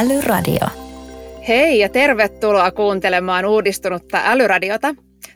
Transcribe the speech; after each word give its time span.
Älyradio. 0.00 0.66
Hei 1.48 1.78
ja 1.78 1.88
tervetuloa 1.88 2.70
kuuntelemaan 2.70 3.44
uudistunutta 3.44 4.20
Älyradiota. 4.24 4.94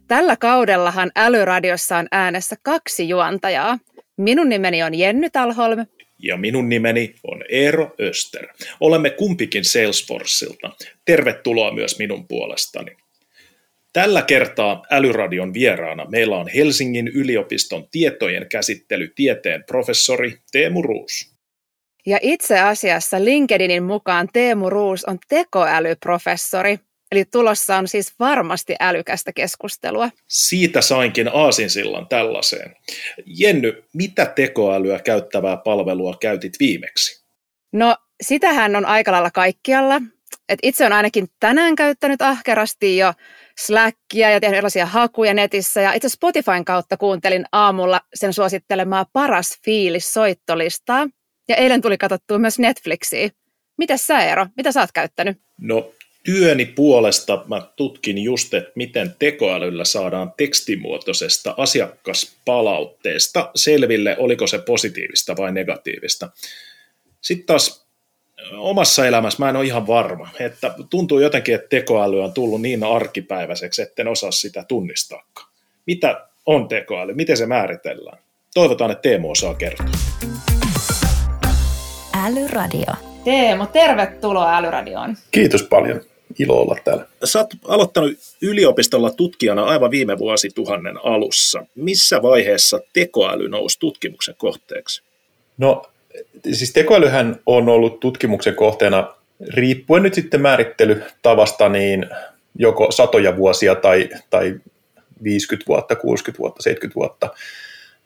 Tällä 0.09 0.37
kaudellahan 0.37 1.11
Älyradiossa 1.17 1.97
on 1.97 2.07
äänessä 2.13 2.57
kaksi 2.63 3.09
juontajaa. 3.09 3.79
Minun 4.17 4.49
nimeni 4.49 4.83
on 4.83 4.95
Jenny 4.95 5.31
Talholm. 5.31 5.87
Ja 6.19 6.37
minun 6.37 6.69
nimeni 6.69 7.15
on 7.25 7.45
Eero 7.49 7.95
Öster. 8.01 8.49
Olemme 8.81 9.11
kumpikin 9.11 9.65
Salesforceilta. 9.65 10.71
Tervetuloa 11.05 11.75
myös 11.75 11.99
minun 11.99 12.29
puolestani. 12.29 12.97
Tällä 13.93 14.23
kertaa 14.23 14.83
Älyradion 14.91 15.55
vieraana 15.55 16.07
meillä 16.11 16.37
on 16.37 16.49
Helsingin 16.49 17.09
yliopiston 17.09 17.89
tietojen 17.91 18.49
käsittelytieteen 18.49 19.65
professori 19.65 20.39
Teemu 20.53 20.83
Ruus. 20.83 21.34
Ja 22.07 22.19
itse 22.23 22.61
asiassa 22.61 23.25
LinkedInin 23.25 23.83
mukaan 23.83 24.29
Teemu 24.33 24.71
Ruus 24.71 25.05
on 25.05 25.19
tekoälyprofessori, 25.29 26.79
eli 27.13 27.25
tulossa 27.25 27.77
on 27.77 27.89
siis 27.89 28.13
varmasti 28.19 28.75
älykästä 28.81 29.33
keskustelua. 29.33 30.11
Siitä 30.29 30.81
sainkin 30.81 31.31
aasinsillan 31.35 32.09
tällaiseen. 32.09 32.77
Jenny, 33.27 33.85
mitä 33.95 34.27
tekoälyä 34.27 34.99
käyttävää 34.99 35.57
palvelua 35.57 36.17
käytit 36.21 36.53
viimeksi? 36.61 37.25
No, 37.73 37.97
sitähän 38.23 38.77
on 38.77 38.87
aika 38.87 39.13
lailla 39.13 39.31
kaikkialla. 39.31 40.01
Et 40.49 40.59
itse 40.63 40.87
on 40.87 40.93
ainakin 40.93 41.29
tänään 41.41 41.77
käyttänyt 41.77 42.23
ahkerasti 42.23 42.97
jo 42.97 43.13
Slackia 43.59 44.31
ja 44.31 44.41
tehnyt 44.41 44.57
erilaisia 44.57 44.87
hakuja 44.87 45.35
netissä. 45.35 45.81
Ja 45.81 45.93
itse 45.93 46.09
Spotifyn 46.09 46.65
kautta 46.65 46.97
kuuntelin 46.97 47.45
aamulla 47.53 48.01
sen 48.15 48.33
suosittelemaa 48.33 49.07
paras 49.13 49.59
fiilis 49.65 50.13
soittolistaa. 50.13 51.07
Ja 51.49 51.57
eilen 51.57 51.81
tuli 51.81 51.99
katsottua 51.99 52.39
myös 52.39 52.59
Netflixiä. 52.59 53.31
Mitäs 53.77 54.07
sä 54.07 54.19
Eero? 54.21 54.47
Mitä 54.57 54.73
sä 54.73 54.81
oot 54.81 54.93
käyttänyt? 54.93 55.39
No 55.61 55.93
työni 56.25 56.67
puolesta 56.67 57.45
mä 57.49 57.63
tutkin 57.77 58.19
just, 58.19 58.55
että 58.55 58.73
miten 58.75 59.15
tekoälyllä 59.19 59.85
saadaan 59.85 60.33
tekstimuotoisesta 60.37 61.55
asiakaspalautteesta 61.57 63.51
selville, 63.55 64.17
oliko 64.19 64.47
se 64.47 64.59
positiivista 64.59 65.37
vai 65.37 65.53
negatiivista. 65.53 66.31
Sitten 67.21 67.47
taas 67.47 67.87
omassa 68.57 69.07
elämässä 69.07 69.43
mä 69.43 69.51
en 69.51 69.57
ole 69.57 69.65
ihan 69.65 69.87
varma, 69.87 70.29
että 70.41 70.75
tuntuu 70.91 71.19
jotenkin, 71.19 71.55
että 71.55 71.69
tekoäly 71.69 72.23
on 72.23 72.33
tullut 72.33 72.61
niin 72.61 72.85
arkipäiväiseksi, 72.85 73.83
etten 73.83 74.09
osaa 74.09 74.31
sitä 74.31 74.65
tunnistaakaan. 74.69 75.49
Mitä 75.87 76.29
on 76.47 76.69
tekoäly? 76.69 77.15
Miten 77.15 77.37
se 77.37 77.47
määritellään? 77.47 78.19
Toivotaan, 78.55 78.91
että 78.91 79.03
Teemu 79.03 79.31
osaa 79.31 79.55
kertoa. 79.55 79.87
Älyradio. 82.25 82.95
Teemu, 83.25 83.67
tervetuloa 83.67 84.57
Älyradioon. 84.57 85.17
Kiitos 85.31 85.63
paljon. 85.63 86.01
Ilo 86.39 86.61
olla 86.61 86.77
täällä. 86.85 87.07
Sä 87.25 87.39
oot 87.39 87.51
aloittanut 87.69 88.13
yliopistolla 88.43 89.11
tutkijana 89.11 89.65
aivan 89.65 89.91
viime 89.91 90.19
vuosituhannen 90.19 91.05
alussa. 91.05 91.67
Missä 91.75 92.23
vaiheessa 92.23 92.81
tekoäly 92.93 93.49
nousi 93.49 93.79
tutkimuksen 93.79 94.35
kohteeksi? 94.39 95.03
No, 95.59 95.83
siis 96.53 96.73
tekoälyhän 96.73 97.37
on 97.47 97.69
ollut 97.69 98.01
tutkimuksen 98.01 98.55
kohteena 98.55 99.15
riippuen 99.55 100.03
nyt 100.03 100.15
sitten 100.15 100.41
määrittelytavasta 100.41 101.69
niin 101.69 102.07
joko 102.59 102.93
satoja 102.93 103.37
vuosia 103.37 103.75
tai, 103.75 104.09
tai 104.31 104.55
50 105.23 105.69
vuotta, 105.69 105.97
60 105.97 106.39
vuotta, 106.39 106.63
70 106.63 106.95
vuotta. 106.95 107.31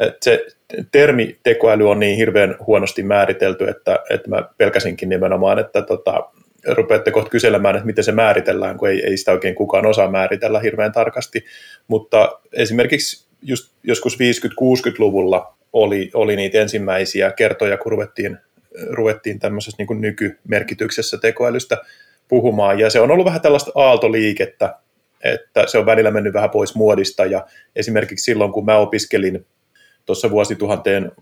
Et 0.01 0.23
se 0.23 0.47
termi 0.93 1.39
tekoäly 1.43 1.91
on 1.91 2.01
niin 2.01 2.17
hirveän 2.17 2.57
huonosti 2.67 3.03
määritelty, 3.03 3.69
että, 3.69 3.99
että 4.11 4.31
mä 4.31 4.49
pelkäsinkin 4.59 5.09
nimenomaan, 5.09 5.59
että 5.59 5.83
tota, 5.83 6.31
rupeatte 6.67 7.11
kohta 7.11 7.31
kyselemään, 7.31 7.77
että 7.77 7.87
miten 7.87 8.05
se 8.05 8.13
määritellään, 8.13 8.79
kun 8.79 8.89
ei, 8.89 9.07
ei 9.07 9.17
sitä 9.17 9.33
oikein 9.33 9.55
kukaan 9.55 9.87
osaa 9.87 10.11
määritellä 10.11 10.61
hirveän 10.61 10.93
tarkasti. 10.93 11.45
Mutta 11.89 12.39
esimerkiksi 12.53 13.27
just 13.43 13.73
joskus 13.83 14.15
50-60-luvulla 14.17 15.55
oli, 15.73 16.11
oli 16.15 16.37
niitä 16.37 16.59
ensimmäisiä 16.59 17.31
kertoja, 17.31 17.77
kun 17.77 17.93
ruvettiin, 17.93 18.39
ruvettiin 18.91 19.39
tämmöisessä 19.39 19.77
niin 19.83 20.01
nykymerkityksessä 20.01 21.19
tekoälystä 21.19 21.79
puhumaan. 22.29 22.79
Ja 22.79 22.91
se 22.91 23.01
on 23.01 23.11
ollut 23.11 23.27
vähän 23.27 23.41
tällaista 23.41 23.71
aaltoliikettä, 23.75 24.75
että 25.25 25.67
se 25.67 25.79
on 25.79 25.87
välillä 25.87 26.11
mennyt 26.11 26.35
vähän 26.35 26.51
pois 26.51 26.75
muodista. 26.75 27.25
Ja 27.25 27.47
esimerkiksi 27.77 28.25
silloin, 28.25 28.53
kun 28.53 28.65
mä 28.65 28.77
opiskelin 28.77 29.47
tuossa 30.09 30.31
vuosituhanteen 30.31 31.13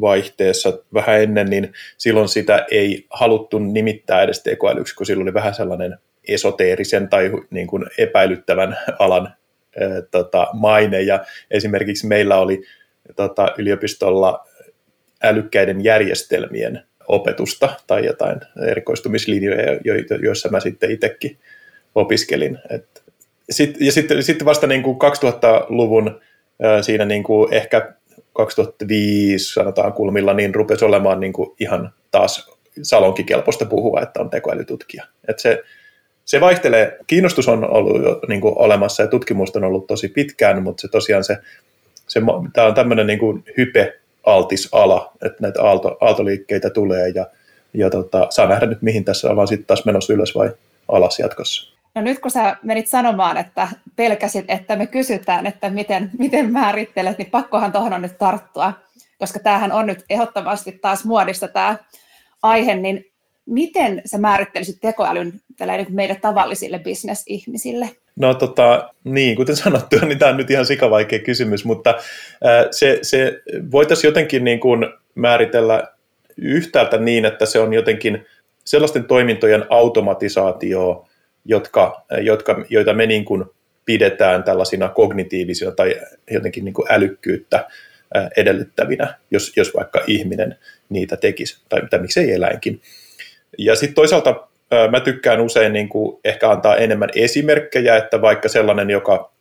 vaihteessa 0.00 0.78
vähän 0.94 1.22
ennen, 1.22 1.50
niin 1.50 1.72
silloin 1.98 2.28
sitä 2.28 2.66
ei 2.70 3.06
haluttu 3.10 3.58
nimittää 3.58 4.22
edes 4.22 4.42
tekoälyksi, 4.42 4.94
kun 4.94 5.06
silloin 5.06 5.28
oli 5.28 5.34
vähän 5.34 5.54
sellainen 5.54 5.98
esoteerisen 6.28 7.08
tai 7.08 7.32
niin 7.50 7.66
kuin 7.66 7.84
epäilyttävän 7.98 8.76
alan 8.98 9.26
ää, 9.26 10.02
tota, 10.10 10.46
maine. 10.52 11.02
Ja 11.02 11.24
esimerkiksi 11.50 12.06
meillä 12.06 12.38
oli 12.38 12.62
tota, 13.16 13.54
yliopistolla 13.58 14.46
älykkäiden 15.22 15.84
järjestelmien 15.84 16.82
opetusta 17.08 17.68
tai 17.86 18.06
jotain 18.06 18.40
erikoistumislinjoja, 18.66 19.80
joissa 20.22 20.48
mä 20.48 20.60
sitten 20.60 20.90
itsekin 20.90 21.38
opiskelin. 21.94 22.58
sit, 23.50 23.76
ja 23.80 23.92
sitten, 23.92 24.22
sitten 24.22 24.46
vasta 24.46 24.66
niin 24.66 24.82
kuin 24.82 24.96
2000-luvun 24.96 26.20
siinä 26.80 27.04
niin 27.04 27.22
kuin 27.22 27.54
ehkä 27.54 27.94
2005 28.36 29.54
sanotaan 29.54 29.92
kulmilla, 29.92 30.34
niin 30.34 30.54
rupesi 30.54 30.84
olemaan 30.84 31.20
niin 31.20 31.32
kuin 31.32 31.54
ihan 31.60 31.92
taas 32.10 32.56
salonkikelpoista 32.82 33.66
puhua, 33.66 34.00
että 34.00 34.20
on 34.20 34.30
tekoälytutkija. 34.30 35.04
Että 35.28 35.42
se, 35.42 35.62
se 36.24 36.40
vaihtelee. 36.40 36.98
Kiinnostus 37.06 37.48
on 37.48 37.70
ollut 37.70 38.02
jo 38.02 38.20
niin 38.28 38.40
kuin 38.40 38.54
olemassa 38.58 39.02
ja 39.02 39.08
tutkimusta 39.08 39.58
on 39.58 39.64
ollut 39.64 39.86
tosi 39.86 40.08
pitkään, 40.08 40.62
mutta 40.62 40.80
se 40.80 40.88
tosiaan 40.88 41.24
se, 41.24 41.38
se 42.06 42.20
tämä 42.52 42.66
on 42.66 42.74
tämmöinen 42.74 43.06
niin 43.06 43.18
kuin 43.18 43.44
hype-altis 43.56 44.68
ala, 44.72 45.12
että 45.24 45.38
näitä 45.40 45.62
aalto, 45.62 45.96
aaltoliikkeitä 46.00 46.70
tulee 46.70 47.08
ja, 47.08 47.26
ja 47.74 47.90
tota, 47.90 48.26
saa 48.30 48.48
nähdä 48.48 48.66
nyt 48.66 48.82
mihin 48.82 49.04
tässä 49.04 49.30
ollaan 49.30 49.48
sitten 49.48 49.66
taas 49.66 49.84
menossa 49.84 50.12
ylös 50.12 50.34
vai 50.34 50.50
alas 50.88 51.18
jatkossa. 51.18 51.75
No 51.96 52.02
nyt 52.02 52.18
kun 52.18 52.30
sä 52.30 52.56
menit 52.62 52.88
sanomaan, 52.88 53.36
että 53.36 53.68
pelkäsit, 53.96 54.44
että 54.48 54.76
me 54.76 54.86
kysytään, 54.86 55.46
että 55.46 55.70
miten, 55.70 56.10
miten 56.18 56.52
määrittelet, 56.52 57.18
niin 57.18 57.30
pakkohan 57.30 57.72
tuohon 57.72 57.92
on 57.92 58.02
nyt 58.02 58.18
tarttua, 58.18 58.72
koska 59.18 59.38
tämähän 59.38 59.72
on 59.72 59.86
nyt 59.86 60.04
ehdottomasti 60.10 60.72
taas 60.72 61.04
muodissa 61.04 61.48
tämä 61.48 61.76
aihe, 62.42 62.74
niin 62.74 63.04
miten 63.46 64.02
sä 64.04 64.18
määrittelisit 64.18 64.76
tekoälyn 64.80 65.32
niin 65.60 65.86
meidän 65.88 66.20
tavallisille 66.20 66.78
bisnesihmisille? 66.78 67.90
No 68.16 68.34
tota, 68.34 68.90
niin, 69.04 69.36
kuten 69.36 69.56
sanottu, 69.56 69.96
niin 70.06 70.18
tämä 70.18 70.30
on 70.30 70.36
nyt 70.36 70.50
ihan 70.50 70.66
sikavaikea 70.66 71.18
kysymys, 71.18 71.64
mutta 71.64 71.94
se, 72.70 72.98
se 73.02 73.40
voitaisiin 73.70 74.08
jotenkin 74.08 74.44
niin 74.44 74.60
kuin 74.60 74.86
määritellä 75.14 75.88
yhtäältä 76.36 76.98
niin, 76.98 77.24
että 77.24 77.46
se 77.46 77.58
on 77.58 77.72
jotenkin 77.72 78.26
sellaisten 78.64 79.04
toimintojen 79.04 79.64
automatisaatio, 79.70 81.05
jotka, 81.48 82.04
jotka, 82.20 82.64
joita 82.70 82.94
me 82.94 83.06
niin 83.06 83.24
kuin 83.24 83.44
pidetään 83.84 84.44
tällaisina 84.44 84.88
kognitiivisina 84.88 85.70
tai 85.70 86.00
jotenkin 86.30 86.64
niin 86.64 86.74
kuin 86.74 86.92
älykkyyttä 86.92 87.66
edellyttävinä, 88.36 89.14
jos, 89.30 89.52
jos 89.56 89.74
vaikka 89.74 90.00
ihminen 90.06 90.58
niitä 90.88 91.16
tekisi, 91.16 91.64
tai, 91.68 91.80
tai 91.90 91.98
miksei 92.00 92.32
eläinkin. 92.32 92.80
Ja 93.58 93.76
sitten 93.76 93.94
toisaalta 93.94 94.48
mä 94.90 95.00
tykkään 95.00 95.40
usein 95.40 95.72
niin 95.72 95.88
kuin 95.88 96.20
ehkä 96.24 96.50
antaa 96.50 96.76
enemmän 96.76 97.08
esimerkkejä, 97.14 97.96
että 97.96 98.20
vaikka 98.22 98.48
sellainen, 98.48 98.90
joka, 98.90 99.32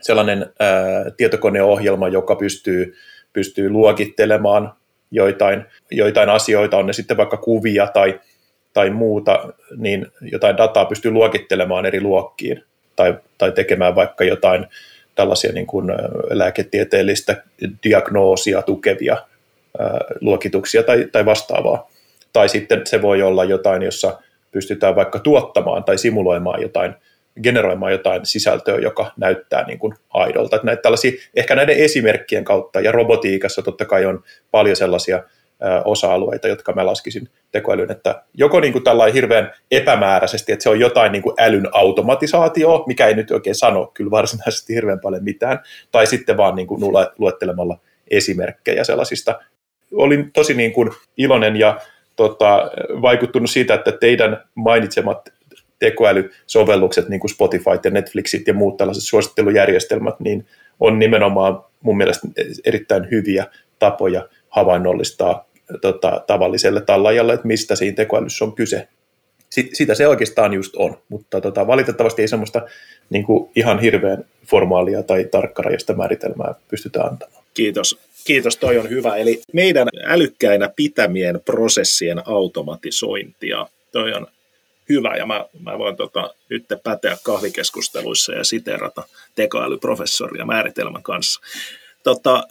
sellainen 0.00 0.46
ää, 0.60 1.10
tietokoneohjelma, 1.16 2.08
joka 2.08 2.36
pystyy, 2.36 2.94
pystyy 3.32 3.70
luokittelemaan 3.70 4.72
joitain, 5.10 5.64
joitain 5.90 6.28
asioita, 6.28 6.76
on 6.76 6.86
ne 6.86 6.92
sitten 6.92 7.16
vaikka 7.16 7.36
kuvia 7.36 7.86
tai, 7.86 8.20
tai 8.78 8.90
muuta, 8.90 9.52
niin 9.76 10.06
jotain 10.20 10.56
dataa 10.56 10.84
pystyy 10.84 11.10
luokittelemaan 11.10 11.86
eri 11.86 12.00
luokkiin 12.00 12.64
tai, 12.96 13.18
tai 13.38 13.52
tekemään 13.52 13.94
vaikka 13.94 14.24
jotain 14.24 14.66
tällaisia 15.14 15.52
niin 15.52 15.66
kuin 15.66 15.86
lääketieteellistä 16.30 17.42
diagnoosia 17.84 18.62
tukevia 18.62 19.16
luokituksia 20.20 20.82
tai, 20.82 21.08
tai 21.12 21.24
vastaavaa. 21.24 21.90
Tai 22.32 22.48
sitten 22.48 22.86
se 22.86 23.02
voi 23.02 23.22
olla 23.22 23.44
jotain, 23.44 23.82
jossa 23.82 24.18
pystytään 24.52 24.96
vaikka 24.96 25.18
tuottamaan 25.18 25.84
tai 25.84 25.98
simuloimaan 25.98 26.62
jotain, 26.62 26.94
generoimaan 27.42 27.92
jotain 27.92 28.26
sisältöä, 28.26 28.76
joka 28.76 29.12
näyttää 29.16 29.66
niin 29.66 29.78
kuin 29.78 29.94
aidolta. 30.10 30.56
Että 30.56 30.66
näitä 30.66 30.82
tällaisia, 30.82 31.12
ehkä 31.36 31.54
näiden 31.54 31.76
esimerkkien 31.76 32.44
kautta, 32.44 32.80
ja 32.80 32.92
robotiikassa 32.92 33.62
totta 33.62 33.84
kai 33.84 34.06
on 34.06 34.22
paljon 34.50 34.76
sellaisia 34.76 35.22
osa-alueita, 35.84 36.48
jotka 36.48 36.72
mä 36.72 36.86
laskisin 36.86 37.28
tekoälyn, 37.52 37.90
että 37.90 38.22
joko 38.34 38.60
niin 38.60 38.72
kuin 38.72 38.84
tällainen 38.84 39.14
hirveän 39.14 39.52
epämääräisesti, 39.70 40.52
että 40.52 40.62
se 40.62 40.68
on 40.68 40.80
jotain 40.80 41.12
niin 41.12 41.22
kuin 41.22 41.34
älyn 41.38 41.68
automatisaatio, 41.72 42.84
mikä 42.86 43.06
ei 43.06 43.14
nyt 43.14 43.30
oikein 43.30 43.54
sano 43.54 43.90
kyllä 43.94 44.10
varsinaisesti 44.10 44.74
hirveän 44.74 45.00
paljon 45.00 45.24
mitään, 45.24 45.58
tai 45.92 46.06
sitten 46.06 46.36
vaan 46.36 46.56
niin 46.56 46.66
kuin 46.68 46.80
luettelemalla 47.18 47.78
esimerkkejä 48.10 48.84
sellaisista. 48.84 49.38
Olin 49.92 50.32
tosi 50.32 50.54
niin 50.54 50.72
kuin 50.72 50.90
iloinen 51.16 51.56
ja 51.56 51.80
tota, 52.16 52.70
vaikuttunut 53.02 53.50
siitä, 53.50 53.74
että 53.74 53.92
teidän 53.92 54.44
mainitsemat 54.54 55.28
tekoälysovellukset, 55.78 57.08
niin 57.08 57.20
kuin 57.20 57.30
Spotify 57.30 57.70
ja 57.84 57.90
Netflixit 57.90 58.46
ja 58.46 58.54
muut 58.54 58.76
tällaiset 58.76 59.04
suosittelujärjestelmät, 59.04 60.20
niin 60.20 60.46
on 60.80 60.98
nimenomaan 60.98 61.64
mun 61.80 61.96
mielestä 61.96 62.28
erittäin 62.64 63.10
hyviä 63.10 63.46
tapoja 63.78 64.28
havainnollistaa 64.48 65.47
tota, 65.80 66.22
tavalliselle 66.26 66.80
tallajalle, 66.80 67.32
että 67.32 67.46
mistä 67.46 67.76
siinä 67.76 67.96
tekoälyssä 67.96 68.44
on 68.44 68.54
kyse. 68.54 68.88
Sitä 69.72 69.94
se 69.94 70.08
oikeastaan 70.08 70.54
just 70.54 70.76
on, 70.76 70.98
mutta 71.08 71.40
tota, 71.40 71.66
valitettavasti 71.66 72.22
ei 72.22 72.28
semmoista 72.28 72.62
niin 73.10 73.24
kuin 73.24 73.50
ihan 73.56 73.78
hirveän 73.78 74.24
formaalia 74.46 75.02
tai 75.02 75.24
tarkkarajasta 75.24 75.94
määritelmää 75.94 76.54
pystytä 76.68 77.02
antamaan. 77.02 77.44
Kiitos. 77.54 77.98
Kiitos, 78.24 78.56
toi 78.56 78.78
on 78.78 78.90
hyvä. 78.90 79.16
Eli 79.16 79.40
meidän 79.52 79.88
älykkäinä 80.04 80.70
pitämien 80.76 81.40
prosessien 81.44 82.22
automatisointia. 82.28 83.66
Toi 83.92 84.12
on 84.12 84.26
hyvä 84.88 85.16
ja 85.16 85.26
mä, 85.26 85.44
mä 85.62 85.78
voin 85.78 85.96
tota, 85.96 86.34
nyt 86.48 86.64
päteä 86.82 87.16
kahvikeskusteluissa 87.22 88.32
ja 88.32 88.44
siterata 88.44 89.02
tekoälyprofessoria 89.34 90.44
määritelmän 90.44 91.02
kanssa. 91.02 91.40
Tota, 92.08 92.44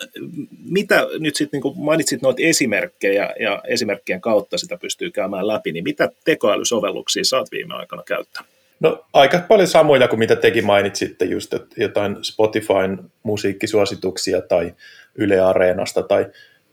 mitä 0.69 1.07
nyt 1.19 1.36
sitten 1.36 1.62
niin 1.63 1.74
mainitsit 1.77 2.21
noita 2.21 2.42
esimerkkejä 2.44 3.33
ja 3.39 3.62
esimerkkien 3.68 4.21
kautta 4.21 4.57
sitä 4.57 4.77
pystyy 4.77 5.12
käymään 5.12 5.48
läpi, 5.48 5.71
niin 5.71 5.83
mitä 5.83 6.09
tekoälysovelluksia 6.25 7.24
sä 7.24 7.38
oot 7.38 7.51
viime 7.51 7.74
aikoina 7.74 8.04
käyttänyt? 8.04 8.51
No 8.80 9.06
aika 9.13 9.39
paljon 9.48 9.68
samoja 9.68 10.07
kuin 10.07 10.19
mitä 10.19 10.36
tekin 10.36 10.65
mainitsitte, 10.65 11.25
just 11.25 11.54
että 11.54 11.75
jotain 11.77 12.18
Spotifyn 12.21 13.00
musiikkisuosituksia 13.24 14.42
tai 14.42 14.74
Yle 15.15 15.39
Areenasta 15.39 16.03
tai, 16.03 16.25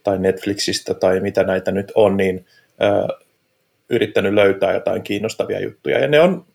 tai 0.03 0.19
Netflixistä 0.19 0.93
tai 0.93 1.19
mitä 1.19 1.43
näitä 1.43 1.71
nyt 1.71 1.91
on, 1.95 2.17
niin 2.17 2.45
ö, 2.81 3.17
yrittänyt 3.89 4.33
löytää 4.33 4.73
jotain 4.73 5.03
kiinnostavia 5.03 5.63
juttuja. 5.63 5.99
Ja 5.99 6.07
ne 6.07 6.19
on, 6.19 6.45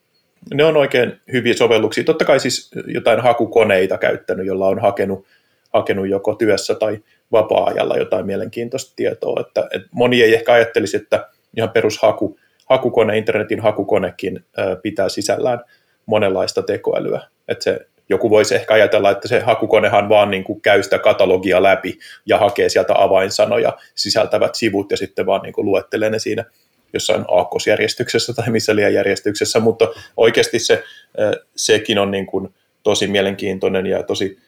ne 0.55 0.65
on 0.65 0.77
oikein 0.77 1.21
hyviä 1.33 1.55
sovelluksia. 1.55 2.05
Totta 2.05 2.25
kai 2.25 2.41
siis 2.41 2.71
jotain 2.87 3.21
hakukoneita 3.21 3.99
käyttänyt, 3.99 4.47
jolla 4.47 4.67
on 4.67 4.79
hakenut, 4.79 5.27
hakenut 5.75 6.09
joko 6.09 6.35
työssä 6.35 6.75
tai 6.75 6.99
vapaa-ajalla 7.33 7.97
jotain 7.97 8.27
mielenkiintoista 8.27 8.93
tietoa. 8.97 9.41
Että, 9.41 9.69
että 9.75 9.89
moni 9.93 10.23
ei 10.23 10.35
ehkä 10.35 10.53
ajattelisi, 10.53 10.97
että 10.97 11.29
ihan 11.57 11.71
perushaku, 11.71 12.39
hakukone, 12.67 13.19
internetin 13.19 13.61
hakukonekin 13.61 14.45
pitää 14.83 15.09
sisällään 15.09 15.61
monenlaista 16.07 16.63
tekoälyä. 16.63 17.21
Että 17.49 17.65
se, 17.65 17.87
joku 18.09 18.31
voisi 18.31 18.55
ehkä 18.55 18.75
ajatella, 18.75 19.11
että 19.11 19.29
se 19.29 19.41
hakukonehan 19.41 20.09
vaan 20.09 20.31
niin 20.31 20.45
kuin 20.45 20.61
käy 20.61 20.83
sitä 20.83 20.99
katalogia 20.99 21.63
läpi 21.63 21.99
ja 22.27 22.39
hakee 22.39 22.69
sieltä 22.69 22.95
avainsanoja 22.97 23.79
sisältävät 23.95 24.55
sivut 24.55 24.91
ja 24.91 24.97
sitten 24.97 25.27
vaan 25.27 25.43
niin 25.43 25.53
kuin 25.53 25.67
luettelee 25.67 26.11
ne 26.11 26.19
siinä 26.19 26.45
jossain 26.93 27.25
aakkosjärjestyksessä 27.29 28.35
tai 28.35 28.51
missä 28.51 28.77
liian 28.77 28.95
järjestyksessä, 28.95 29.61
mutta 29.61 29.89
oikeasti 30.17 30.59
se, 30.59 30.83
sekin 31.57 31.99
on 31.99 32.11
niin 32.11 32.27
kuin 32.27 32.55
tosi 32.83 33.07
mielenkiintoinen 33.07 33.87
ja 33.87 34.03
tosi 34.03 34.39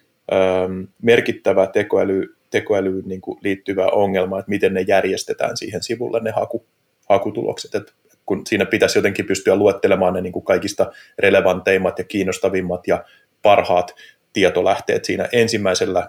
merkittävä 1.03 1.67
tekoäly, 1.67 2.37
tekoälyyn 2.51 3.05
niin 3.07 3.21
kuin 3.21 3.39
liittyvä 3.43 3.87
ongelma, 3.87 4.39
että 4.39 4.51
miten 4.51 4.75
ne 4.75 4.81
järjestetään 4.81 5.57
siihen 5.57 5.83
sivulle 5.83 6.21
ne 6.21 6.31
haku, 6.31 6.67
hakutulokset. 7.09 7.75
Et 7.75 7.95
kun 8.27 8.43
siinä 8.47 8.67
pitäisi 8.67 8.99
jotenkin 8.99 9.27
pystyä 9.27 9.57
luettelemaan 9.57 10.15
ne 10.15 10.21
niin 10.21 10.33
kuin 10.33 10.45
kaikista 10.45 10.93
relevanteimmat 11.19 11.99
ja 11.99 12.05
kiinnostavimmat 12.05 12.87
ja 12.87 13.05
parhaat 13.43 13.95
tietolähteet 14.33 15.05
siinä 15.05 15.29
ensimmäisellä, 15.33 16.09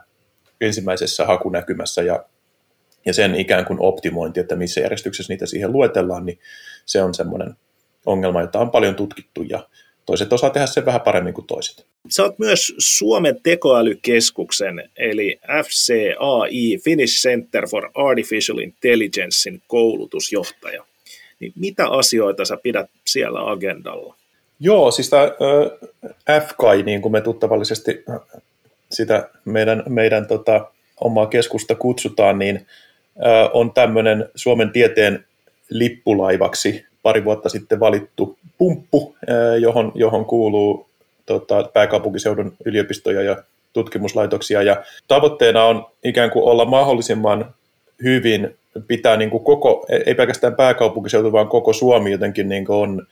ensimmäisessä 0.61 1.25
hakunäkymässä 1.25 2.01
ja 2.01 2.25
ja 3.05 3.13
sen 3.13 3.35
ikään 3.35 3.65
kuin 3.65 3.81
optimointi, 3.81 4.39
että 4.39 4.55
missä 4.55 4.81
järjestyksessä 4.81 5.33
niitä 5.33 5.45
siihen 5.45 5.71
luetellaan, 5.71 6.25
niin 6.25 6.39
se 6.85 7.03
on 7.03 7.13
semmoinen 7.13 7.55
ongelma, 8.05 8.41
jota 8.41 8.59
on 8.59 8.71
paljon 8.71 8.95
tutkittu 8.95 9.43
ja 9.43 9.69
toiset 10.05 10.33
osaa 10.33 10.49
tehdä 10.49 10.67
sen 10.67 10.85
vähän 10.85 11.01
paremmin 11.01 11.33
kuin 11.33 11.47
toiset. 11.47 11.85
Sä 12.09 12.23
oot 12.23 12.39
myös 12.39 12.73
Suomen 12.77 13.39
tekoälykeskuksen, 13.43 14.89
eli 14.97 15.39
FCAI, 15.63 16.77
Finnish 16.83 17.21
Center 17.21 17.67
for 17.67 17.89
Artificial 17.95 18.57
Intelligencein 18.57 19.61
koulutusjohtaja. 19.67 20.85
Niin 21.39 21.53
mitä 21.55 21.87
asioita 21.87 22.45
sä 22.45 22.57
pidät 22.63 22.89
siellä 23.05 23.51
agendalla? 23.51 24.15
Joo, 24.59 24.91
siis 24.91 25.09
tämä 25.09 25.31
FKI, 26.47 26.83
niin 26.85 27.01
kuin 27.01 27.11
me 27.11 27.21
tuttavallisesti 27.21 28.03
sitä 28.91 29.29
meidän, 29.45 29.83
meidän 29.89 30.27
tota, 30.27 30.71
omaa 31.01 31.25
keskusta 31.25 31.75
kutsutaan, 31.75 32.39
niin 32.39 32.67
on 33.53 33.73
tämmöinen 33.73 34.29
Suomen 34.35 34.71
tieteen 34.71 35.25
lippulaivaksi 35.73 36.85
pari 37.03 37.25
vuotta 37.25 37.49
sitten 37.49 37.79
valittu 37.79 38.37
pumppu, 38.57 39.15
johon, 39.59 39.91
johon 39.95 40.25
kuuluu 40.25 40.87
tota, 41.25 41.69
pääkaupunkiseudun 41.73 42.53
yliopistoja 42.65 43.21
ja 43.21 43.43
tutkimuslaitoksia. 43.73 44.63
Ja 44.63 44.83
tavoitteena 45.07 45.65
on 45.65 45.85
ikään 46.03 46.31
kuin 46.31 46.45
olla 46.45 46.65
mahdollisimman 46.65 47.53
hyvin 48.03 48.57
pitää 48.87 49.17
niin 49.17 49.29
kuin 49.29 49.43
koko, 49.43 49.85
ei 50.05 50.15
pelkästään 50.15 50.55
pääkaupunkiseutu, 50.55 51.31
vaan 51.31 51.47
koko 51.47 51.73
Suomi 51.73 52.11
jotenkin 52.11 52.49
niin 52.49 52.65
kuin 52.65 52.77
on 52.77 53.07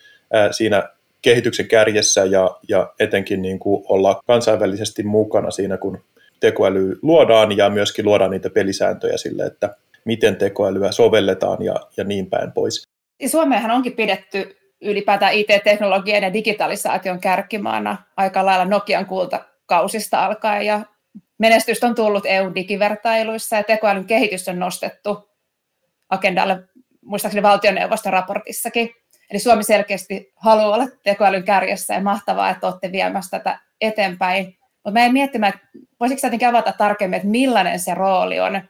siinä 0.52 0.84
kehityksen 1.22 1.68
kärjessä 1.68 2.26
ja, 2.26 2.56
ja 2.68 2.94
etenkin 3.00 3.42
niin 3.42 3.60
kuin 3.60 3.84
olla 3.90 4.22
kansainvälisesti 4.28 5.04
mukana 5.04 5.52
siinä, 5.52 5.78
kun 5.78 6.00
tekoäly 6.40 7.00
luodaan 7.02 7.58
ja 7.58 7.70
myöskin 7.70 8.06
luodaan 8.06 8.32
niitä 8.32 8.50
pelisääntöjä 8.50 9.18
sille, 9.18 9.44
että 9.44 9.76
miten 10.06 10.36
tekoälyä 10.36 10.92
sovelletaan 10.92 11.64
ja, 11.64 11.76
ja 11.98 12.04
niin 12.04 12.30
päin 12.30 12.52
pois. 12.52 12.84
Suomehan 13.28 13.72
onkin 13.72 13.94
pidetty 13.94 14.58
ylipäätään 14.82 15.34
IT-teknologian 15.34 16.24
ja 16.24 16.34
digitalisaation 16.34 17.20
kärkimaana 17.20 17.98
aika 18.18 18.46
lailla 18.46 18.66
Nokian 18.66 19.06
kultakausista 19.06 20.26
alkaen 20.26 20.66
ja 20.66 20.82
menestystä 21.38 21.88
on 21.88 21.96
tullut 21.96 22.26
EU-digivertailuissa 22.26 23.56
ja 23.56 23.64
tekoälyn 23.64 24.06
kehitys 24.06 24.48
on 24.48 24.60
nostettu 24.60 25.30
agendalle 26.10 26.64
muistaakseni 27.06 27.44
valtioneuvoston 27.44 28.14
raportissakin. 28.14 28.90
Eli 29.32 29.40
Suomi 29.40 29.64
selkeästi 29.64 30.34
haluaa 30.36 30.76
olla 30.76 30.88
tekoälyn 31.04 31.44
kärjessä 31.44 31.94
ja 31.94 32.02
mahtavaa, 32.02 32.50
että 32.50 32.68
olette 32.68 32.92
viemässä 32.92 33.40
tätä 33.40 33.60
eteenpäin. 33.82 34.46
Mutta 34.74 34.92
mä 34.92 35.06
en 35.06 35.14
miettimään, 35.14 35.54
että 35.54 35.68
voisitko 36.00 36.28
jotenkin 36.28 36.48
avata 36.48 36.74
tarkemmin, 36.78 37.18
että 37.18 37.28
millainen 37.28 37.80
se 37.80 37.94
rooli 37.94 38.40
on 38.40 38.62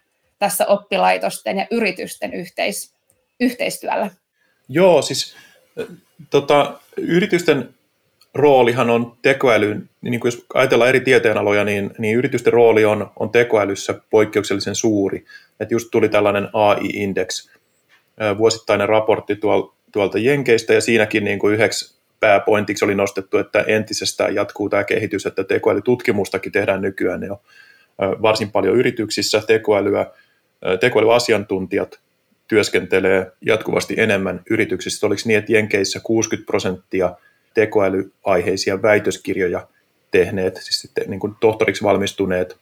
tässä 0.42 0.66
oppilaitosten 0.68 1.58
ja 1.58 1.68
yritysten 1.72 2.34
yhteis, 2.34 2.96
yhteistyöllä? 3.40 4.10
Joo, 4.70 5.02
siis 5.02 5.36
tota, 6.30 6.80
yritysten 6.98 7.70
roolihan 8.34 8.90
on 8.90 9.18
tekoälyn, 9.22 9.90
niin 10.02 10.20
kuin 10.20 10.28
jos 10.28 10.46
ajatellaan 10.54 10.90
eri 10.90 11.00
tieteenaloja, 11.00 11.64
niin, 11.64 11.92
niin 11.98 12.18
yritysten 12.18 12.54
rooli 12.54 12.86
on, 12.86 13.12
on 13.20 13.30
tekoälyssä 13.30 14.02
poikkeuksellisen 14.10 14.76
suuri. 14.76 15.26
Et 15.60 15.72
just 15.72 15.88
tuli 15.92 16.10
tällainen 16.10 16.50
AI-index, 16.54 17.50
vuosittainen 18.38 18.90
raportti 18.90 19.36
tuol, 19.36 19.68
tuolta 19.92 20.18
Jenkeistä, 20.18 20.74
ja 20.74 20.82
siinäkin 20.82 21.24
niin 21.24 21.40
kuin 21.40 21.54
yhdeksi 21.54 22.02
pääpointiksi 22.20 22.86
oli 22.86 22.96
nostettu, 22.96 23.38
että 23.38 23.64
entisestään 23.68 24.36
jatkuu 24.36 24.70
tämä 24.70 24.84
kehitys, 24.84 25.26
että 25.26 25.44
tekoälytutkimustakin 25.44 26.52
tehdään 26.52 26.82
nykyään 26.82 27.24
jo 27.24 27.42
varsin 28.00 28.52
paljon 28.52 28.76
yrityksissä 28.76 29.42
tekoälyä 29.48 30.06
tekoälyasiantuntijat 30.80 32.00
työskentelee 32.48 33.32
jatkuvasti 33.42 33.96
enemmän 33.98 34.42
yrityksissä. 34.50 35.08
Oliko 35.08 35.22
niin, 35.26 35.40
että 35.40 35.54
Jenkeissä 35.54 36.00
60 36.04 36.48
prosenttia 36.48 37.16
tekoälyaiheisia 37.54 38.82
väitöskirjoja 38.82 39.68
tehneet, 40.12 40.56
siis 40.56 40.82
sitten 40.82 41.10
niin 41.10 41.20
kuin 41.20 41.36
tohtoriksi 41.40 41.84
valmistuneet 41.84 42.58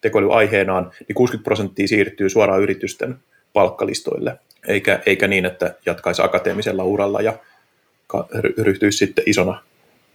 tekoälyaiheenaan, 0.00 0.90
niin 1.08 1.14
60 1.14 1.44
prosenttia 1.44 1.88
siirtyy 1.88 2.28
suoraan 2.28 2.62
yritysten 2.62 3.16
palkkalistoille, 3.52 4.38
eikä, 4.68 5.02
eikä 5.06 5.28
niin, 5.28 5.46
että 5.46 5.74
jatkaisi 5.86 6.22
akateemisella 6.22 6.84
uralla 6.84 7.20
ja 7.20 7.38
ryhtyisi 8.58 8.98
sitten 8.98 9.24
isona 9.26 9.62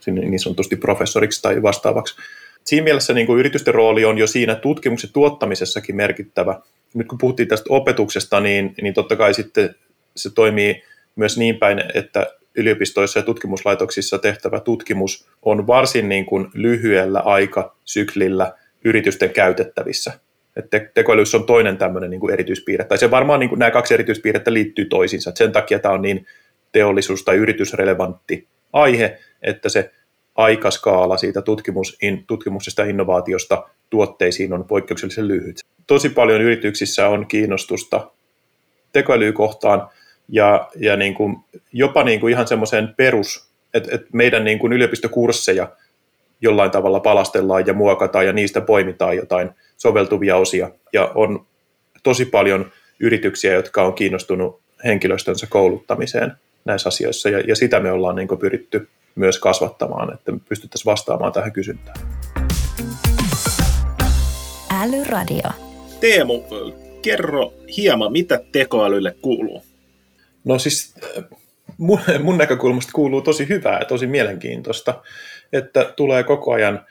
niin 0.06 0.40
sanotusti 0.40 0.76
professoriksi 0.76 1.42
tai 1.42 1.62
vastaavaksi. 1.62 2.16
Siinä 2.64 2.84
mielessä 2.84 3.14
niin 3.14 3.26
kuin 3.26 3.38
yritysten 3.38 3.74
rooli 3.74 4.04
on 4.04 4.18
jo 4.18 4.26
siinä 4.26 4.54
tutkimuksen 4.54 5.10
tuottamisessakin 5.12 5.96
merkittävä, 5.96 6.60
nyt 6.94 7.08
kun 7.08 7.18
puhuttiin 7.18 7.48
tästä 7.48 7.66
opetuksesta, 7.68 8.40
niin, 8.40 8.74
niin 8.82 8.94
totta 8.94 9.16
kai 9.16 9.34
sitten 9.34 9.74
se 10.16 10.30
toimii 10.34 10.82
myös 11.16 11.38
niin 11.38 11.56
päin, 11.56 11.82
että 11.94 12.26
yliopistoissa 12.54 13.18
ja 13.18 13.22
tutkimuslaitoksissa 13.22 14.18
tehtävä 14.18 14.60
tutkimus 14.60 15.28
on 15.42 15.66
varsin 15.66 16.08
niin 16.08 16.26
kuin 16.26 16.46
lyhyellä 16.54 17.20
aikasyklillä 17.20 18.52
yritysten 18.84 19.30
käytettävissä. 19.30 20.12
Että 20.56 20.80
tekoälyssä 20.94 21.36
on 21.36 21.46
toinen 21.46 21.76
tämmöinen 21.76 22.10
niin 22.10 22.20
kuin 22.20 22.32
erityispiirre, 22.32 22.84
tai 22.84 22.98
se 22.98 23.10
varmaan 23.10 23.40
niin 23.40 23.48
kuin 23.48 23.58
nämä 23.58 23.70
kaksi 23.70 23.94
erityispiirrettä 23.94 24.52
liittyy 24.52 24.84
toisiinsa. 24.84 25.32
Sen 25.34 25.52
takia 25.52 25.78
tämä 25.78 25.94
on 25.94 26.02
niin 26.02 26.26
teollisuus- 26.72 27.24
tai 27.24 27.36
yritysrelevantti 27.36 28.48
aihe, 28.72 29.18
että 29.42 29.68
se 29.68 29.90
aikaskaala 30.34 31.16
siitä 31.16 31.42
tutkimus, 31.42 31.96
in, 32.02 32.24
tutkimuksesta 32.26 32.82
ja 32.82 32.88
innovaatiosta 32.88 33.68
tuotteisiin 33.90 34.52
on 34.52 34.64
poikkeuksellisen 34.64 35.28
lyhyt. 35.28 35.56
Tosi 35.86 36.08
paljon 36.08 36.40
yrityksissä 36.40 37.08
on 37.08 37.26
kiinnostusta 37.26 38.10
tekoälyä 38.92 39.32
kohtaan 39.32 39.88
ja, 40.28 40.68
ja 40.76 40.96
niin 40.96 41.14
kuin, 41.14 41.36
jopa 41.72 42.04
niin 42.04 42.20
kuin 42.20 42.32
ihan 42.32 42.48
semmoiseen 42.48 42.94
perus, 42.96 43.48
että, 43.74 43.94
että 43.94 44.06
meidän 44.12 44.44
niin 44.44 44.58
kuin 44.58 44.72
yliopistokursseja 44.72 45.68
jollain 46.40 46.70
tavalla 46.70 47.00
palastellaan 47.00 47.66
ja 47.66 47.72
muokataan 47.74 48.26
ja 48.26 48.32
niistä 48.32 48.60
poimitaan 48.60 49.16
jotain 49.16 49.50
soveltuvia 49.76 50.36
osia. 50.36 50.70
Ja 50.92 51.12
on 51.14 51.46
tosi 52.02 52.24
paljon 52.24 52.72
yrityksiä, 53.00 53.54
jotka 53.54 53.82
on 53.82 53.94
kiinnostunut 53.94 54.60
henkilöstönsä 54.84 55.46
kouluttamiseen 55.50 56.32
näissä 56.64 56.88
asioissa, 56.88 57.28
ja, 57.28 57.40
ja 57.40 57.56
sitä 57.56 57.80
me 57.80 57.92
ollaan 57.92 58.16
niin 58.16 58.28
pyritty 58.40 58.88
myös 59.14 59.38
kasvattamaan, 59.38 60.14
että 60.14 60.32
me 60.32 60.40
pystyttäisiin 60.48 60.90
vastaamaan 60.90 61.32
tähän 61.32 61.52
kysyntään. 61.52 61.96
Älyradio. 64.70 65.73
Teemu, 66.04 66.44
kerro 67.02 67.54
hieman, 67.76 68.12
mitä 68.12 68.40
tekoälylle 68.52 69.14
kuuluu? 69.22 69.62
No 70.44 70.58
siis 70.58 70.94
mun, 71.78 72.00
mun 72.22 72.38
näkökulmasta 72.38 72.92
kuuluu 72.94 73.22
tosi 73.22 73.48
hyvää 73.48 73.78
ja 73.78 73.84
tosi 73.84 74.06
mielenkiintoista, 74.06 75.02
että 75.52 75.92
tulee 75.96 76.22
koko 76.22 76.52
ajan, 76.52 76.86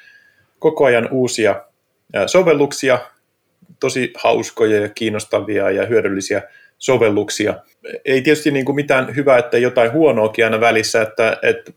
koko 0.60 0.86
ajan 0.86 1.10
uusia 1.12 1.64
sovelluksia, 2.28 3.00
tosi 3.80 4.14
hauskoja 4.18 4.80
ja 4.82 4.90
kiinnostavia 4.90 5.72
ja 5.72 5.86
hyödyllisiä 5.86 6.42
sovelluksia. 6.78 7.54
Ei 8.06 8.22
tietysti 8.22 8.52
niin 8.52 8.66
kuin 8.66 8.76
mitään 8.76 9.16
hyvää, 9.16 9.38
että 9.38 9.58
jotain 9.58 9.92
huonoakin 9.92 10.46
aina 10.46 10.60
välissä, 10.60 11.02
että, 11.02 11.38
että 11.42 11.72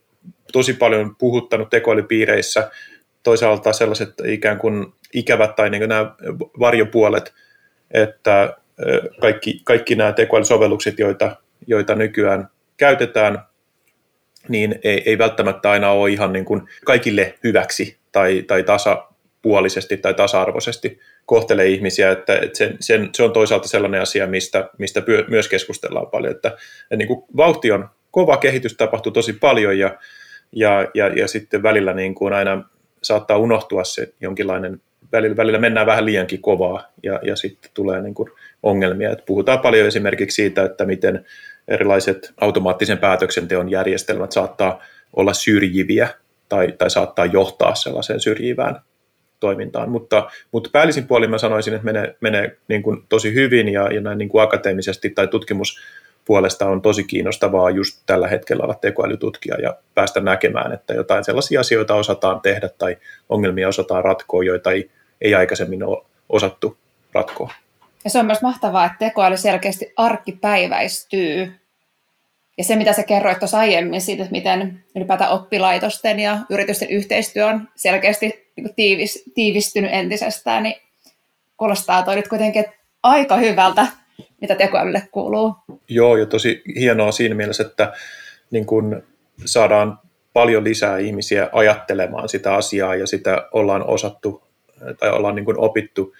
tosi 0.53 0.73
paljon 0.73 1.17
puhuttanut 1.17 1.71
tekoälypiireissä 1.71 2.71
toisaalta 3.27 3.73
sellaiset 3.73 4.15
ikään 4.25 4.59
kuin 4.59 4.87
ikävät 5.15 5.57
tai 5.57 5.71
niin 5.71 5.89
nämä 5.89 6.15
varjopuolet, 6.61 7.35
että 7.91 8.57
kaikki, 9.21 9.61
kaikki 9.65 9.95
nämä 9.95 10.13
tekoälysovellukset, 10.13 10.99
joita, 10.99 11.37
joita 11.67 11.95
nykyään 11.95 12.49
käytetään, 12.77 13.39
niin 14.49 14.79
ei, 14.85 15.03
ei 15.07 15.19
välttämättä 15.19 15.71
aina 15.71 15.91
ole 15.91 16.11
ihan 16.11 16.33
niin 16.33 16.45
kuin 16.45 16.63
kaikille 16.85 17.35
hyväksi 17.45 17.99
tai, 18.13 18.43
tai 18.43 18.63
tasapuolisesti 18.63 19.97
tai 19.97 20.15
tasa-arvoisesti 20.15 21.01
kohtelee 21.25 21.67
ihmisiä, 21.67 22.11
että, 22.11 22.39
että 22.39 22.59
sen, 22.59 22.77
sen, 22.81 23.11
se 23.13 23.23
on 23.23 23.33
toisaalta 23.33 23.69
sellainen 23.69 24.03
asia, 24.03 24.27
mistä, 24.27 24.69
mistä 24.79 25.03
pyö, 25.03 25.25
myös 25.29 25.49
keskustellaan 25.49 26.11
paljon, 26.11 26.35
että, 26.35 26.49
että 26.49 26.97
niin 26.97 27.09
kuin 27.09 27.25
vauhti 27.37 27.73
on 27.73 27.89
kova, 28.11 28.37
kehitys 28.37 28.77
tapahtuu 28.77 29.13
tosi 29.13 29.33
paljon 29.33 29.79
ja, 29.79 29.99
ja, 30.53 30.87
ja, 30.95 31.07
ja 31.09 31.29
sitten 31.29 31.63
välillä 31.63 31.93
niin 31.93 32.15
kuin 32.15 32.33
aina 32.33 32.76
saattaa 33.03 33.39
unohtua 33.39 33.85
se 33.85 34.13
jonkinlainen, 34.21 34.81
välillä, 35.13 35.37
välillä 35.37 35.59
mennään 35.59 35.87
vähän 35.87 36.05
liiankin 36.05 36.43
kovaa 36.43 36.93
ja, 37.03 37.21
ja 37.23 37.37
sitten 37.37 37.71
tulee 37.75 38.03
niin 38.03 38.15
kuin 38.15 38.31
ongelmia. 38.63 39.11
että 39.11 39.25
puhutaan 39.27 39.61
paljon 39.61 39.87
esimerkiksi 39.87 40.35
siitä, 40.35 40.65
että 40.65 40.85
miten 40.85 41.25
erilaiset 41.69 42.35
automaattisen 42.41 42.99
päätöksenteon 42.99 43.71
järjestelmät 43.71 44.33
saattaa 44.33 44.83
olla 45.13 45.33
syrjiviä 45.33 46.09
tai, 46.49 46.73
tai 46.79 46.91
saattaa 46.91 47.27
johtaa 47.27 47.75
sellaiseen 47.75 48.21
syrjivään 48.21 48.81
toimintaan. 49.41 49.91
Mutta, 49.91 50.31
mutta 50.53 50.71
päällisin 50.73 51.07
puolin 51.07 51.31
mä 51.31 51.39
sanoisin, 51.39 51.75
että 51.75 51.85
menee, 51.85 52.17
menee 52.21 52.57
niin 52.69 52.83
kuin 52.83 53.05
tosi 53.09 53.35
hyvin 53.35 53.69
ja, 53.69 53.93
ja 53.93 54.01
näin 54.01 54.19
niin 54.19 54.29
kuin 54.29 54.43
akateemisesti 54.43 55.11
tai 55.11 55.29
tutkimuspuolesta 56.27 56.67
on 56.67 56.83
tosi 56.83 57.05
kiinnostavaa 57.05 57.71
just 57.71 58.03
tällä 58.07 58.29
hetkellä 58.29 58.65
olla 58.65 58.75
tekoälytutkija 58.75 59.61
ja 59.61 59.77
päästä 59.95 60.21
näkemään, 60.21 60.73
että 60.73 60.95
jotain 60.95 61.25
sellaisia 61.25 61.61
asioita 61.61 61.95
osataan 61.95 62.41
tehdä 62.41 62.69
tai 62.69 62.97
ongelmia 63.29 63.69
osataan 63.69 64.05
ratkoa, 64.05 64.45
joita 64.45 64.73
ei, 64.73 64.91
ei 65.21 65.35
aikaisemmin 65.35 65.83
ole 65.83 66.05
osattu 66.29 66.77
ratkoa. 67.15 67.53
Ja 68.05 68.11
se 68.11 68.19
on 68.19 68.27
myös 68.27 68.43
mahtavaa, 68.43 68.85
että 68.85 68.99
tekoäly 68.99 69.37
selkeästi 69.37 69.93
arkkipäiväistyy. 69.97 71.53
Ja 72.59 72.65
se, 72.65 72.77
mitä 72.77 72.93
sä 72.93 73.03
kerroit 73.03 73.39
tuossa 73.39 73.59
aiemmin 73.59 74.01
siitä, 74.01 74.23
että 74.23 74.33
miten 74.33 74.85
ylipäätään 74.97 75.31
oppilaitosten 75.31 76.21
ja 76.21 76.39
yritysten 76.51 76.91
yhteistyö 76.91 77.47
on 77.47 77.69
selkeästi 77.77 78.53
niin 78.57 78.75
tiivis, 78.75 79.23
tiivistynyt 79.35 79.91
entisestään, 79.93 80.63
niin 80.63 80.77
kuulostaa 81.57 82.03
toi 82.03 82.17
nyt 82.17 82.29
kuitenkin 82.29 82.65
aika 83.03 83.37
hyvältä, 83.37 83.87
mitä 84.41 84.55
tekoälylle 84.55 85.03
kuuluu. 85.13 85.55
Joo, 85.89 86.17
ja 86.17 86.27
tosi 86.27 86.63
hienoa 86.79 87.13
siinä 87.13 87.35
mielessä, 87.35 87.63
että 87.63 87.93
niin 88.51 88.67
kun 88.67 89.03
saadaan 89.45 89.99
paljon 90.33 90.65
lisää 90.65 90.99
ihmisiä 90.99 91.49
ajattelemaan 91.53 92.29
sitä 92.29 92.55
asiaa 92.55 92.95
ja 92.95 93.07
sitä 93.07 93.49
ollaan 93.53 93.87
osattu 93.87 94.43
tai 94.99 95.11
ollaan 95.11 95.35
niin 95.35 95.45
kuin 95.45 95.59
opittu 95.59 96.15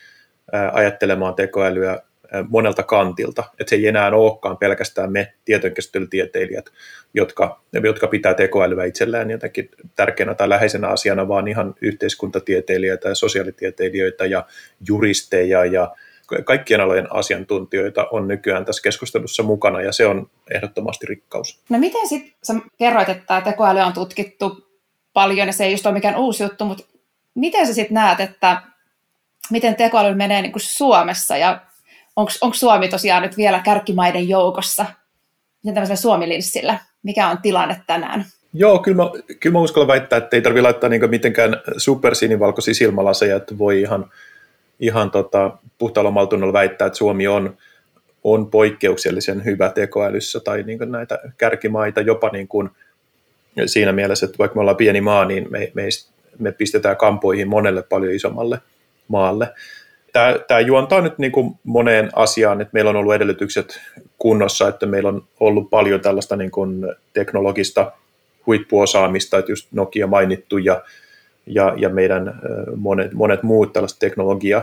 ajattelemaan 0.73 1.35
tekoälyä 1.35 2.01
monelta 2.49 2.83
kantilta, 2.83 3.45
että 3.61 3.71
se 3.71 3.77
ei 3.77 3.87
enää 3.87 4.11
olekaan 4.11 4.57
pelkästään 4.57 5.13
me 5.13 5.33
tietojenkäsittelytieteilijät, 5.45 6.67
jotka, 7.15 7.61
jotka 7.83 8.07
pitää 8.07 8.35
tekoälyä 8.35 8.85
itsellään 8.85 9.31
jotenkin 9.31 9.71
tärkeänä 9.97 10.35
tai 10.35 10.49
läheisenä 10.49 10.89
asiana, 10.89 11.29
vaan 11.29 11.49
ihan 11.49 11.75
yhteiskuntatieteilijöitä 11.81 13.09
ja 13.09 13.15
sosiaalitieteilijöitä 13.15 14.27
ja 14.27 14.47
juristeja 14.89 15.65
ja 15.65 15.95
kaikkien 16.45 16.81
alojen 16.81 17.13
asiantuntijoita 17.13 18.07
on 18.11 18.29
nykyään 18.29 18.65
tässä 18.65 18.83
keskustelussa 18.83 19.43
mukana 19.43 19.81
ja 19.81 19.93
se 19.93 20.07
on 20.07 20.31
ehdottomasti 20.55 21.07
rikkaus. 21.07 21.61
No 21.71 21.79
miten 21.79 22.09
sitten, 22.09 22.33
sä 22.43 22.55
kerroit, 22.79 23.09
että 23.09 23.41
tekoäly 23.41 23.81
on 23.81 23.93
tutkittu 23.93 24.67
paljon 25.13 25.47
ja 25.47 25.53
se 25.53 25.65
ei 25.65 25.73
just 25.73 25.87
ole 25.87 25.95
mikään 25.95 26.17
uusi 26.17 26.43
juttu, 26.43 26.65
mutta 26.65 26.85
miten 27.35 27.67
sä 27.67 27.75
sitten 27.75 27.95
näet, 27.95 28.21
että 28.21 28.63
miten 29.51 29.77
tekoäly 29.77 30.15
menee 30.15 30.43
niin 30.43 30.53
kuin 30.53 30.63
Suomessa 30.63 31.37
ja 31.37 31.61
onko 32.17 32.55
Suomi 32.55 32.89
tosiaan 32.89 33.23
nyt 33.23 33.37
vielä 33.37 33.61
kärkimaiden 33.61 34.29
joukossa? 34.29 34.87
Miten 35.63 35.75
tämmöisellä 35.75 36.01
Suomi-linssillä? 36.01 36.79
Mikä 37.03 37.29
on 37.29 37.39
tilanne 37.43 37.81
tänään? 37.87 38.25
Joo, 38.53 38.79
kyllä 38.79 38.97
mä, 38.97 39.11
kyllä 39.41 39.53
mä 39.53 39.61
uskallan 39.61 39.89
väittää, 39.89 40.17
että 40.17 40.37
ei 40.37 40.43
tarvitse 40.43 40.63
laittaa 40.63 40.91
niin 40.91 41.11
mitenkään 41.11 41.57
supersinivalkoisia 41.77 42.75
silmälaseja, 42.75 43.37
että 43.37 43.59
voi 43.59 43.81
ihan, 43.81 44.11
ihan 44.81 45.11
tota, 45.11 45.51
puhtaalla 45.79 46.09
omaltunnolla 46.09 46.53
väittää, 46.53 46.87
että 46.87 46.99
Suomi 46.99 47.27
on, 47.27 47.57
on 48.25 48.51
poikkeuksellisen 48.51 49.45
hyvä 49.45 49.69
tekoälyssä 49.69 50.41
tai 50.41 50.63
niin 50.63 50.79
näitä 50.87 51.19
kärkimaita 51.39 52.01
jopa 52.01 52.31
niin 52.33 52.49
kuin 52.49 52.71
siinä 53.67 53.93
mielessä, 53.93 54.27
että 54.27 54.39
vaikka 54.39 54.55
me 54.55 54.61
ollaan 54.61 54.77
pieni 54.77 55.01
maa, 55.01 55.25
niin 55.25 55.47
me, 55.51 55.73
me, 55.75 55.89
me 56.39 56.53
pistetään 56.53 56.97
kampoihin 56.97 57.49
monelle 57.49 57.83
paljon 57.83 58.15
isommalle 58.15 58.59
maalle. 59.09 59.49
Tämä, 60.13 60.35
tämä 60.49 60.61
juontaa 60.61 61.01
nyt 61.01 61.19
niin 61.19 61.33
kuin 61.33 61.55
moneen 61.65 62.11
asiaan, 62.15 62.61
että 62.61 62.71
meillä 62.73 62.91
on 62.91 62.97
ollut 62.97 63.15
edellytykset 63.15 63.81
kunnossa, 64.19 64.69
että 64.69 64.87
meillä 64.87 65.09
on 65.09 65.25
ollut 65.41 65.71
paljon 65.71 66.01
tällaista 66.01 66.37
niin 66.37 66.51
kuin 66.51 66.95
teknologista 67.13 67.93
huippuosaamista, 68.47 69.39
että 69.39 69.53
just 69.53 69.73
Nokia 69.73 70.07
mainittu 70.07 70.59
ja, 70.59 70.83
ja, 71.47 71.75
ja 71.77 71.89
meidän 71.89 72.41
monet, 72.77 73.13
monet 73.13 73.43
muut 73.43 73.73
tällaiset 73.73 73.99
teknologia, 73.99 74.63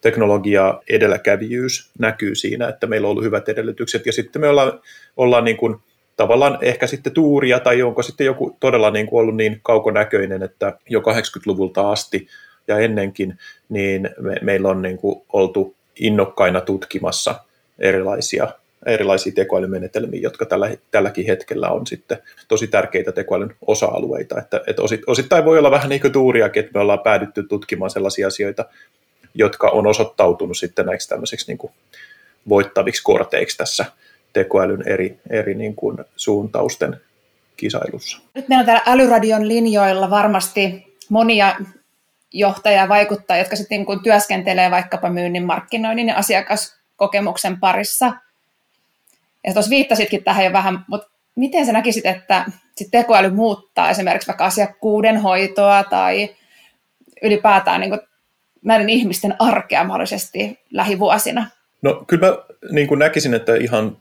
teknologia 0.00 0.80
edelläkävijyys 0.88 1.90
näkyy 1.98 2.34
siinä, 2.34 2.68
että 2.68 2.86
meillä 2.86 3.06
on 3.06 3.10
ollut 3.10 3.24
hyvät 3.24 3.48
edellytykset. 3.48 4.06
Ja 4.06 4.12
sitten 4.12 4.40
me 4.40 4.48
ollaan, 4.48 4.80
ollaan 5.16 5.44
niin 5.44 5.56
kuin 5.56 5.76
tavallaan 6.16 6.58
ehkä 6.60 6.86
sitten 6.86 7.12
tuuria 7.12 7.60
tai 7.60 7.82
onko 7.82 8.02
sitten 8.02 8.24
joku 8.24 8.56
todella 8.60 8.90
niin 8.90 9.06
kuin 9.06 9.20
ollut 9.20 9.36
niin 9.36 9.60
kaukonäköinen, 9.62 10.42
että 10.42 10.78
jo 10.88 11.00
80-luvulta 11.00 11.90
asti 11.90 12.28
ja 12.68 12.78
ennenkin, 12.78 13.38
niin 13.68 14.10
me, 14.20 14.36
meillä 14.42 14.68
on 14.68 14.82
niin 14.82 14.98
kuin 14.98 15.22
oltu 15.32 15.74
innokkaina 16.00 16.60
tutkimassa 16.60 17.34
erilaisia, 17.78 18.48
erilaisia 18.86 19.32
tekoälymenetelmiä, 19.32 20.20
jotka 20.20 20.46
tällä, 20.46 20.70
tälläkin 20.90 21.26
hetkellä 21.26 21.68
on 21.68 21.86
sitten 21.86 22.18
tosi 22.48 22.66
tärkeitä 22.66 23.12
tekoälyn 23.12 23.54
osa-alueita. 23.66 24.38
Että, 24.38 24.60
että 24.66 24.82
osittain 25.06 25.44
voi 25.44 25.58
olla 25.58 25.70
vähän 25.70 25.88
niin 25.88 26.00
kuin 26.00 26.12
tuuriakin, 26.12 26.60
että 26.60 26.72
me 26.74 26.80
ollaan 26.80 27.00
päädytty 27.00 27.42
tutkimaan 27.42 27.90
sellaisia 27.90 28.26
asioita, 28.26 28.64
jotka 29.34 29.68
on 29.68 29.86
osoittautunut 29.86 30.56
sitten 30.56 30.86
näiksi 30.86 31.08
tämmöiseksi 31.08 31.46
niin 31.46 31.58
kuin 31.58 31.72
voittaviksi 32.48 33.02
korteiksi 33.02 33.56
tässä 33.56 33.84
tekoälyn 34.32 34.88
eri, 34.88 35.18
eri 35.30 35.54
niin 35.54 35.76
kuin 35.76 35.98
suuntausten 36.16 37.00
kisailussa. 37.56 38.18
Nyt 38.34 38.48
meillä 38.48 38.60
on 38.60 38.66
täällä 38.66 38.82
Älyradion 38.86 39.48
linjoilla 39.48 40.10
varmasti 40.10 40.96
monia 41.08 41.56
johtajia 42.32 42.80
ja 42.80 42.88
vaikuttajia, 42.88 43.40
jotka 43.40 43.56
sitten 43.56 43.78
niin 43.88 44.02
työskentelee 44.02 44.70
vaikkapa 44.70 45.10
myynnin, 45.10 45.44
markkinoinnin 45.44 46.08
ja 46.08 46.16
asiakaskokemuksen 46.16 47.60
parissa. 47.60 48.12
Ja 49.46 49.52
tuossa 49.52 49.70
viittasitkin 49.70 50.24
tähän 50.24 50.44
jo 50.44 50.52
vähän, 50.52 50.84
mutta 50.88 51.10
miten 51.36 51.66
sä 51.66 51.72
näkisit, 51.72 52.06
että 52.06 52.44
sit 52.76 52.88
tekoäly 52.90 53.30
muuttaa 53.30 53.90
esimerkiksi 53.90 54.28
vaikka 54.28 54.44
asiakkuuden 54.44 55.16
hoitoa 55.20 55.84
tai 55.84 56.28
ylipäätään 57.22 57.80
niin 57.80 58.00
näiden 58.64 58.88
ihmisten 58.88 59.34
arkea 59.38 59.84
mahdollisesti 59.84 60.58
lähivuosina? 60.70 61.46
No 61.82 62.04
kyllä 62.06 62.26
mä 62.26 62.36
niin 62.72 62.88
kuin 62.88 62.98
näkisin, 62.98 63.34
että 63.34 63.56
ihan 63.56 63.96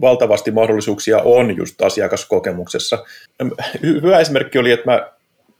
valtavasti 0.00 0.50
mahdollisuuksia 0.50 1.18
on 1.18 1.56
just 1.56 1.82
asiakaskokemuksessa. 1.82 3.04
Hyvä 3.82 4.18
esimerkki 4.18 4.58
oli, 4.58 4.72
että 4.72 4.90
mä 4.90 5.12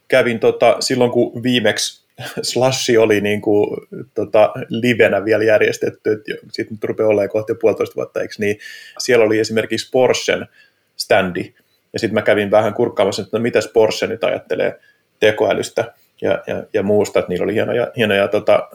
kävin 0.07 0.39
tota, 0.39 0.77
silloin, 0.79 1.11
kun 1.11 1.43
viimeksi 1.43 2.04
slashi 2.41 2.97
oli 2.97 3.21
niin 3.21 3.41
kuin, 3.41 3.77
tota, 4.13 4.53
livenä 4.69 5.25
vielä 5.25 5.43
järjestetty, 5.43 6.11
että 6.11 6.31
siitä 6.51 6.71
nyt 6.71 6.83
rupeaa 6.83 7.09
olemaan 7.09 7.29
kohta 7.29 7.55
puolitoista 7.61 7.95
vuotta, 7.95 8.21
eikö 8.21 8.35
niin? 8.37 8.59
Siellä 8.99 9.25
oli 9.25 9.39
esimerkiksi 9.39 9.89
Porschen 9.91 10.47
standi, 10.95 11.53
ja 11.93 11.99
sitten 11.99 12.13
mä 12.13 12.21
kävin 12.21 12.51
vähän 12.51 12.73
kurkkaamassa, 12.73 13.21
että 13.21 13.37
no 13.37 13.41
mitä 13.41 13.59
Porsche 13.73 14.07
nyt 14.07 14.23
ajattelee 14.23 14.79
tekoälystä 15.19 15.93
ja, 16.21 16.43
ja, 16.47 16.63
ja 16.73 16.83
muusta, 16.83 17.19
että 17.19 17.29
niillä 17.29 17.43
oli 17.43 17.53
hienoja, 17.53 17.91
hienoja 17.97 18.27
tota, 18.27 18.69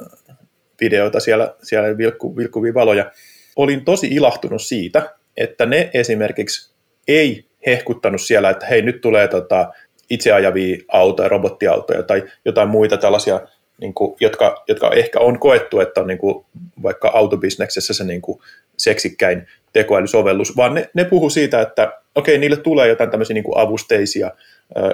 videoita 0.80 1.20
siellä, 1.20 1.54
siellä 1.62 1.99
vilkku, 1.99 2.37
vilkkuvia 2.37 2.75
valoja. 2.75 3.11
Olin 3.56 3.85
tosi 3.85 4.06
ilahtunut 4.06 4.62
siitä, 4.62 5.16
että 5.37 5.66
ne 5.66 5.90
esimerkiksi 5.94 6.75
ei 7.09 7.44
hehkuttanut 7.66 8.20
siellä, 8.20 8.50
että 8.50 8.66
hei 8.66 8.82
nyt 8.82 9.00
tulee 9.00 9.28
tota, 9.28 9.73
itseajavia 10.11 10.76
autoja, 10.88 11.29
robottiautoja 11.29 12.02
tai 12.02 12.23
jotain 12.45 12.69
muita 12.69 12.97
tällaisia, 12.97 13.40
niin 13.81 13.95
kuin, 13.95 14.17
jotka, 14.21 14.62
jotka 14.69 14.90
ehkä 14.90 15.21
on 15.21 15.38
koettu, 15.38 15.81
että 15.81 16.00
on 16.00 16.07
niin 16.07 16.19
kuin, 16.19 16.47
vaikka 16.83 17.11
autobisneksessä 17.14 17.95
se 17.95 18.05
niin 18.05 18.23
kuin, 18.23 18.40
seksikkäin 18.76 19.47
tekoälysovellus, 19.73 20.57
vaan 20.57 20.75
ne, 20.75 20.90
ne 20.95 21.05
puhuu 21.05 21.31
siitä, 21.31 21.61
että 21.61 21.93
okei, 22.14 22.38
niille 22.38 22.57
tulee 22.57 22.88
jotain 22.88 23.11
tämmöisiä 23.11 23.35
niin 23.35 23.45
kuin 23.45 23.59
avusteisia, 23.59 24.31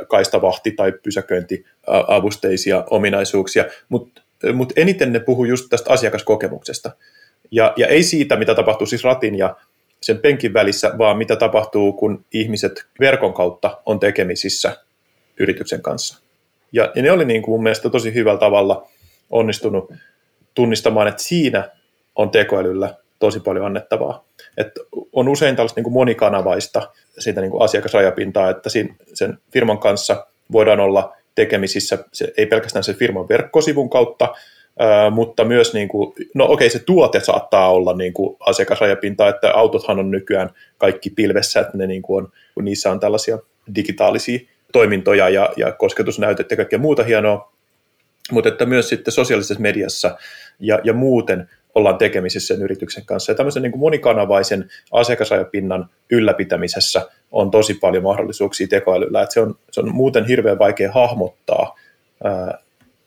kaistavahti- 0.08 0.70
tai 0.76 0.92
pysäköintiavusteisia 1.02 2.84
ominaisuuksia, 2.90 3.64
mutta 3.88 4.22
mut 4.52 4.72
eniten 4.76 5.12
ne 5.12 5.20
puhuu 5.20 5.44
just 5.44 5.66
tästä 5.70 5.92
asiakaskokemuksesta. 5.92 6.90
Ja, 7.50 7.72
ja 7.76 7.86
ei 7.86 8.02
siitä, 8.02 8.36
mitä 8.36 8.54
tapahtuu 8.54 8.86
siis 8.86 9.04
ratin 9.04 9.38
ja 9.38 9.56
sen 10.00 10.18
penkin 10.18 10.54
välissä, 10.54 10.92
vaan 10.98 11.18
mitä 11.18 11.36
tapahtuu, 11.36 11.92
kun 11.92 12.24
ihmiset 12.32 12.86
verkon 13.00 13.34
kautta 13.34 13.82
on 13.86 14.00
tekemisissä 14.00 14.76
yrityksen 15.40 15.82
kanssa. 15.82 16.22
Ja, 16.72 16.92
ja 16.94 17.02
ne 17.02 17.12
oli 17.12 17.24
niin 17.24 17.42
kuin 17.42 17.52
mun 17.52 17.62
mielestä 17.62 17.90
tosi 17.90 18.14
hyvällä 18.14 18.40
tavalla 18.40 18.88
onnistunut 19.30 19.92
tunnistamaan, 20.54 21.08
että 21.08 21.22
siinä 21.22 21.70
on 22.16 22.30
tekoälyllä 22.30 22.94
tosi 23.18 23.40
paljon 23.40 23.66
annettavaa. 23.66 24.24
Et 24.56 24.72
on 25.12 25.28
usein 25.28 25.56
tällaista 25.56 25.78
niin 25.78 25.84
kuin 25.84 25.94
monikanavaista 25.94 26.90
siitä 27.18 27.40
niin 27.40 27.50
kuin 27.50 27.62
asiakasrajapintaa, 27.62 28.50
että 28.50 28.68
siinä, 28.68 28.94
sen 29.14 29.38
firman 29.52 29.78
kanssa 29.78 30.26
voidaan 30.52 30.80
olla 30.80 31.16
tekemisissä, 31.34 31.98
se, 32.12 32.32
ei 32.36 32.46
pelkästään 32.46 32.84
sen 32.84 32.94
firman 32.94 33.28
verkkosivun 33.28 33.90
kautta, 33.90 34.34
ää, 34.78 35.10
mutta 35.10 35.44
myös, 35.44 35.74
niin 35.74 35.88
kuin, 35.88 36.14
no 36.34 36.46
okei, 36.48 36.70
se 36.70 36.78
tuote 36.78 37.20
saattaa 37.20 37.72
olla 37.72 37.94
niin 37.94 38.12
kuin 38.12 38.36
asiakasrajapinta, 38.40 39.28
että 39.28 39.52
autothan 39.54 39.98
on 39.98 40.10
nykyään 40.10 40.50
kaikki 40.78 41.10
pilvessä, 41.10 41.60
että 41.60 41.76
ne 41.78 41.86
niin 41.86 42.02
kuin 42.02 42.24
on, 42.56 42.64
niissä 42.64 42.90
on 42.90 43.00
tällaisia 43.00 43.38
digitaalisia 43.74 44.38
toimintoja 44.72 45.28
ja, 45.28 45.50
ja 45.56 45.72
kosketusnäytet 45.72 46.50
ja 46.50 46.56
kaikkea 46.56 46.78
muuta 46.78 47.04
hienoa, 47.04 47.52
mutta 48.30 48.48
että 48.48 48.66
myös 48.66 48.88
sitten 48.88 49.12
sosiaalisessa 49.12 49.60
mediassa 49.60 50.16
ja, 50.60 50.80
ja 50.84 50.92
muuten 50.92 51.50
ollaan 51.74 51.98
tekemisissä 51.98 52.54
sen 52.54 52.64
yrityksen 52.64 53.06
kanssa. 53.06 53.32
Ja 53.32 53.36
tämmöisen 53.36 53.62
niin 53.62 53.72
kuin 53.72 53.80
monikanavaisen 53.80 54.70
asiakasajapinnan 54.92 55.90
ylläpitämisessä 56.10 57.08
on 57.32 57.50
tosi 57.50 57.74
paljon 57.74 58.02
mahdollisuuksia 58.02 58.66
tekoälyllä, 58.68 59.26
se 59.28 59.40
on, 59.40 59.58
se 59.70 59.80
on 59.80 59.94
muuten 59.94 60.26
hirveän 60.26 60.58
vaikea 60.58 60.92
hahmottaa, 60.92 61.74
ää, 62.24 62.58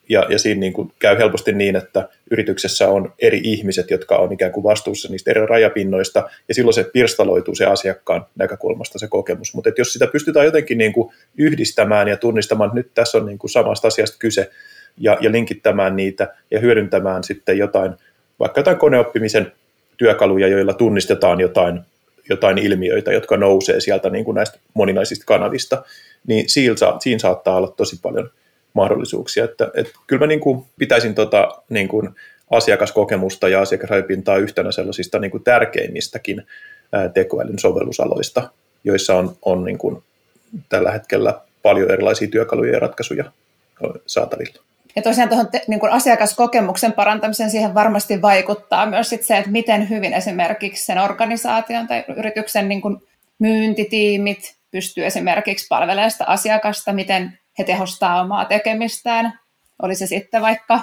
ja, 0.09 0.25
ja 0.29 0.39
siinä 0.39 0.59
niin 0.59 0.73
kuin 0.73 0.91
käy 0.99 1.17
helposti 1.17 1.53
niin, 1.53 1.75
että 1.75 2.09
yrityksessä 2.31 2.87
on 2.87 3.13
eri 3.19 3.41
ihmiset, 3.43 3.91
jotka 3.91 4.17
on 4.17 4.33
ikään 4.33 4.51
kuin 4.51 4.63
vastuussa 4.63 5.11
niistä 5.11 5.31
eri 5.31 5.45
rajapinnoista, 5.45 6.29
ja 6.47 6.55
silloin 6.55 6.73
se 6.73 6.83
pirstaloituu 6.83 7.55
se 7.55 7.65
asiakkaan 7.65 8.25
näkökulmasta 8.35 8.99
se 8.99 9.07
kokemus. 9.07 9.55
Mutta 9.55 9.69
jos 9.77 9.93
sitä 9.93 10.07
pystytään 10.07 10.45
jotenkin 10.45 10.77
niin 10.77 10.93
kuin 10.93 11.13
yhdistämään 11.37 12.07
ja 12.07 12.17
tunnistamaan, 12.17 12.67
että 12.67 12.77
nyt 12.77 12.91
tässä 12.93 13.17
on 13.17 13.25
niin 13.25 13.37
kuin 13.37 13.51
samasta 13.51 13.87
asiasta 13.87 14.17
kyse, 14.19 14.49
ja, 14.97 15.17
ja 15.21 15.31
linkittämään 15.31 15.95
niitä 15.95 16.33
ja 16.51 16.59
hyödyntämään 16.59 17.23
sitten 17.23 17.57
jotain, 17.57 17.93
vaikka 18.39 18.59
jotain 18.59 18.77
koneoppimisen 18.77 19.51
työkaluja, 19.97 20.47
joilla 20.47 20.73
tunnistetaan 20.73 21.39
jotain, 21.39 21.81
jotain 22.29 22.57
ilmiöitä, 22.57 23.11
jotka 23.11 23.37
nousee 23.37 23.79
sieltä 23.79 24.09
niin 24.09 24.25
kuin 24.25 24.35
näistä 24.35 24.59
moninaisista 24.73 25.25
kanavista, 25.25 25.83
niin 26.27 26.49
siinä, 26.49 26.75
siinä 26.99 27.19
saattaa 27.19 27.55
olla 27.55 27.73
tosi 27.77 27.99
paljon 28.01 28.29
mahdollisuuksia. 28.79 29.45
Että, 29.45 29.71
että 29.75 29.91
kyllä 30.07 30.19
mä 30.19 30.27
niin 30.27 30.39
kuin 30.39 30.65
pitäisin 30.77 31.15
tota, 31.15 31.49
niin 31.69 31.87
kuin 31.87 32.09
asiakaskokemusta 32.51 33.49
ja 33.49 33.61
asiakasrajapintaa 33.61 34.37
yhtenä 34.37 34.71
sellaisista 34.71 35.19
niin 35.19 35.31
kuin 35.31 35.43
tärkeimmistäkin 35.43 36.43
tekoälyn 37.13 37.59
sovellusaloista, 37.59 38.49
joissa 38.83 39.15
on, 39.15 39.35
on 39.41 39.63
niin 39.63 39.77
kuin 39.77 40.03
tällä 40.69 40.91
hetkellä 40.91 41.41
paljon 41.63 41.91
erilaisia 41.91 42.27
työkaluja 42.27 42.73
ja 42.73 42.79
ratkaisuja 42.79 43.31
saatavilla. 44.05 44.63
Ja 44.95 45.01
tosiaan 45.01 45.29
tuohon 45.29 45.51
te, 45.51 45.61
niin 45.67 45.79
kuin 45.79 45.91
asiakaskokemuksen 45.91 46.93
parantamiseen 46.93 47.49
siihen 47.49 47.73
varmasti 47.73 48.21
vaikuttaa 48.21 48.85
myös 48.85 49.09
sit 49.09 49.23
se, 49.23 49.37
että 49.37 49.51
miten 49.51 49.89
hyvin 49.89 50.13
esimerkiksi 50.13 50.85
sen 50.85 50.97
organisaation 50.97 51.87
tai 51.87 52.03
yrityksen 52.17 52.69
niin 52.69 52.81
kuin 52.81 52.97
myyntitiimit 53.39 54.55
pystyy 54.71 55.05
esimerkiksi 55.05 55.67
palvelemaan 55.69 56.11
sitä 56.11 56.25
asiakasta, 56.25 56.93
miten 56.93 57.39
he 57.59 57.63
tehostaa 57.63 58.21
omaa 58.21 58.45
tekemistään. 58.45 59.39
Oli 59.81 59.95
se 59.95 60.07
sitten 60.07 60.41
vaikka 60.41 60.81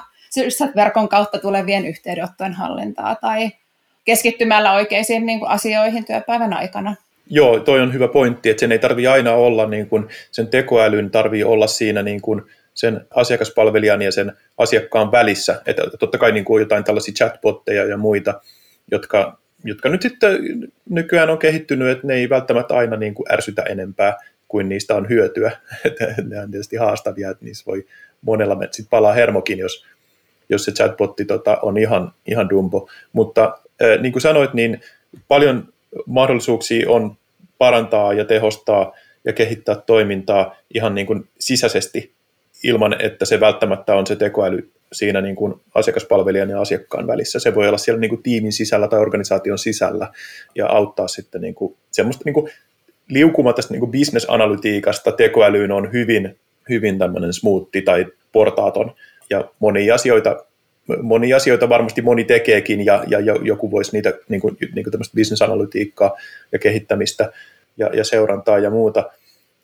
verkon 0.76 1.08
kautta 1.08 1.38
tulevien 1.38 1.86
yhteydenottojen 1.86 2.52
hallintaa 2.52 3.14
tai 3.14 3.50
keskittymällä 4.04 4.72
oikeisiin 4.72 5.26
niin 5.26 5.38
kuin 5.38 5.50
asioihin 5.50 6.04
työpäivän 6.04 6.52
aikana. 6.52 6.94
Joo, 7.30 7.60
toi 7.60 7.80
on 7.80 7.92
hyvä 7.92 8.08
pointti, 8.08 8.50
että 8.50 8.60
sen 8.60 8.72
ei 8.72 8.78
tarvi 8.78 9.06
aina 9.06 9.32
olla, 9.32 9.66
niin 9.66 9.88
kuin, 9.88 10.08
sen 10.30 10.48
tekoälyn 10.48 11.10
tarvii 11.10 11.44
olla 11.44 11.66
siinä 11.66 12.02
niin 12.02 12.20
kuin, 12.20 12.42
sen 12.74 13.06
asiakaspalvelijan 13.14 14.02
ja 14.02 14.12
sen 14.12 14.32
asiakkaan 14.58 15.12
välissä. 15.12 15.62
Että 15.66 15.82
totta 15.98 16.18
kai 16.18 16.32
niin 16.32 16.44
kuin 16.44 16.60
jotain 16.60 16.84
tällaisia 16.84 17.14
chatbotteja 17.14 17.84
ja 17.84 17.96
muita, 17.96 18.40
jotka, 18.90 19.38
jotka 19.64 19.88
nyt 19.88 20.02
sitten 20.02 20.38
nykyään 20.90 21.30
on 21.30 21.38
kehittynyt, 21.38 21.88
että 21.88 22.06
ne 22.06 22.14
ei 22.14 22.28
välttämättä 22.28 22.74
aina 22.74 22.96
niin 22.96 23.14
kuin 23.14 23.32
ärsytä 23.32 23.62
enempää 23.62 24.16
kuin 24.48 24.68
niistä 24.68 24.94
on 24.94 25.08
hyötyä. 25.08 25.50
ne 26.28 26.40
on 26.40 26.50
tietysti 26.50 26.76
haastavia, 26.76 27.30
että 27.30 27.44
niissä 27.44 27.64
voi 27.66 27.86
monella 28.22 28.56
sitten 28.70 28.90
palaa 28.90 29.12
hermokin, 29.12 29.58
jos, 29.58 29.84
jos 30.48 30.64
se 30.64 30.72
chatbotti 30.72 31.24
tota, 31.24 31.58
on 31.62 31.78
ihan, 31.78 32.12
ihan 32.26 32.50
dumbo. 32.50 32.88
Mutta 33.12 33.58
äh, 33.82 34.00
niin 34.00 34.12
kuin 34.12 34.22
sanoit, 34.22 34.54
niin 34.54 34.80
paljon 35.28 35.68
mahdollisuuksia 36.06 36.90
on 36.90 37.16
parantaa 37.58 38.12
ja 38.12 38.24
tehostaa 38.24 38.92
ja 39.24 39.32
kehittää 39.32 39.74
toimintaa 39.74 40.56
ihan 40.74 40.94
niin 40.94 41.06
kuin 41.06 41.28
sisäisesti 41.38 42.12
ilman, 42.64 42.96
että 43.00 43.24
se 43.24 43.40
välttämättä 43.40 43.94
on 43.94 44.06
se 44.06 44.16
tekoäly 44.16 44.70
siinä 44.92 45.20
niin 45.20 45.36
kuin 45.36 45.54
asiakaspalvelijan 45.74 46.50
ja 46.50 46.60
asiakkaan 46.60 47.06
välissä. 47.06 47.38
Se 47.38 47.54
voi 47.54 47.68
olla 47.68 47.78
siellä 47.78 48.00
niin 48.00 48.08
kuin 48.08 48.22
tiimin 48.22 48.52
sisällä 48.52 48.88
tai 48.88 49.00
organisaation 49.00 49.58
sisällä 49.58 50.12
ja 50.54 50.66
auttaa 50.66 51.08
sitten 51.08 51.40
niin 51.40 51.54
kuin 51.54 51.76
semmoista 51.90 52.22
niin 52.24 52.34
kuin 52.34 52.50
liukuma 53.08 53.52
tästä 53.52 53.74
niin 53.74 53.90
bisnesanalytiikasta 53.90 55.12
tekoälyyn 55.12 55.72
on 55.72 55.92
hyvin, 55.92 56.38
hyvin 56.68 56.98
tämmöinen 56.98 57.32
smoothi 57.32 57.82
tai 57.82 58.06
portaaton. 58.32 58.94
Ja 59.30 59.44
monia 59.58 59.94
asioita, 59.94 60.44
monia 61.02 61.36
asioita 61.36 61.68
varmasti 61.68 62.02
moni 62.02 62.24
tekeekin 62.24 62.84
ja, 62.84 63.04
ja 63.08 63.18
joku 63.42 63.70
voisi 63.70 63.92
niitä 63.92 64.12
niin 64.28 64.40
kuin, 64.40 64.56
niin 64.60 64.84
kuin 64.84 64.90
tämmöistä 64.90 65.14
bisnesanalytiikkaa 65.14 66.16
ja 66.52 66.58
kehittämistä 66.58 67.32
ja, 67.76 67.90
ja 67.94 68.04
seurantaa 68.04 68.58
ja 68.58 68.70
muuta 68.70 69.10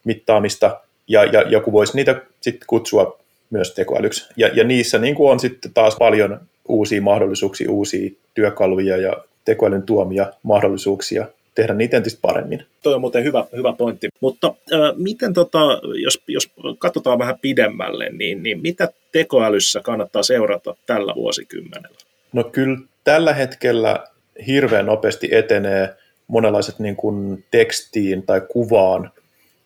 mittaamista. 0.03 0.79
Ja, 1.07 1.23
ja 1.23 1.41
joku 1.41 1.71
voisi 1.71 1.95
niitä 1.95 2.21
sitten 2.41 2.67
kutsua 2.67 3.19
myös 3.49 3.73
tekoälyksi. 3.73 4.29
Ja, 4.37 4.47
ja 4.53 4.63
niissä 4.63 4.97
niin 4.97 5.15
kuin 5.15 5.31
on 5.31 5.39
sitten 5.39 5.73
taas 5.73 5.95
paljon 5.95 6.39
uusia 6.67 7.01
mahdollisuuksia, 7.01 7.71
uusia 7.71 8.11
työkaluja 8.33 8.97
ja 8.97 9.13
tekoälyn 9.45 9.83
tuomia 9.83 10.33
mahdollisuuksia 10.43 11.27
tehdä 11.55 11.73
niitä 11.73 11.97
entistä 11.97 12.19
paremmin. 12.21 12.65
Tuo 12.83 12.95
on 12.95 13.01
muuten 13.01 13.23
hyvä, 13.23 13.45
hyvä 13.55 13.73
pointti. 13.73 14.09
Mutta 14.19 14.47
äh, 14.73 14.79
miten, 14.97 15.33
tota, 15.33 15.59
jos, 16.01 16.21
jos 16.27 16.51
katsotaan 16.77 17.19
vähän 17.19 17.39
pidemmälle, 17.41 18.09
niin, 18.09 18.43
niin 18.43 18.61
mitä 18.61 18.89
tekoälyssä 19.11 19.79
kannattaa 19.83 20.23
seurata 20.23 20.75
tällä 20.85 21.15
vuosikymmenellä? 21.15 21.97
No 22.33 22.43
kyllä 22.43 22.77
tällä 23.03 23.33
hetkellä 23.33 24.03
hirveän 24.47 24.85
nopeasti 24.85 25.29
etenee 25.31 25.95
monenlaiset 26.27 26.79
niin 26.79 26.95
kuin 26.95 27.45
tekstiin 27.51 28.23
tai 28.23 28.41
kuvaan 28.41 29.11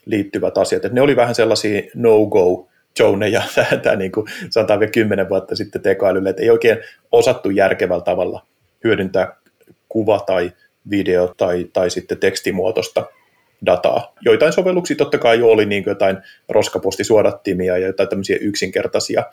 liittyvät 0.05 0.57
asiat. 0.57 0.85
Et 0.85 0.93
ne 0.93 1.01
oli 1.01 1.15
vähän 1.15 1.35
sellaisia 1.35 1.81
no-go 1.95 2.67
zoneja, 2.97 3.41
tämä 3.83 3.95
niin 3.95 4.11
kuin 4.11 4.27
sanotaan 4.49 4.79
vielä 4.79 4.91
kymmenen 4.91 5.29
vuotta 5.29 5.55
sitten 5.55 5.81
tekoälylle, 5.81 6.29
että 6.29 6.41
ei 6.41 6.49
oikein 6.49 6.77
osattu 7.11 7.49
järkevällä 7.49 8.03
tavalla 8.03 8.45
hyödyntää 8.83 9.35
kuva- 9.89 10.23
tai 10.25 10.51
video- 10.89 11.33
tai, 11.37 11.65
tai 11.73 11.89
sitten 11.89 12.17
tekstimuotoista 12.17 13.05
dataa. 13.65 14.15
Joitain 14.21 14.53
sovelluksia 14.53 14.95
totta 14.95 15.17
kai 15.17 15.39
jo 15.39 15.47
oli 15.47 15.65
niin 15.65 15.83
kuin 15.83 15.91
jotain 15.91 16.17
roskapostisuodattimia 16.49 17.77
ja 17.77 17.87
jotain 17.87 18.09
tämmöisiä 18.09 18.37
yksinkertaisia 18.41 19.23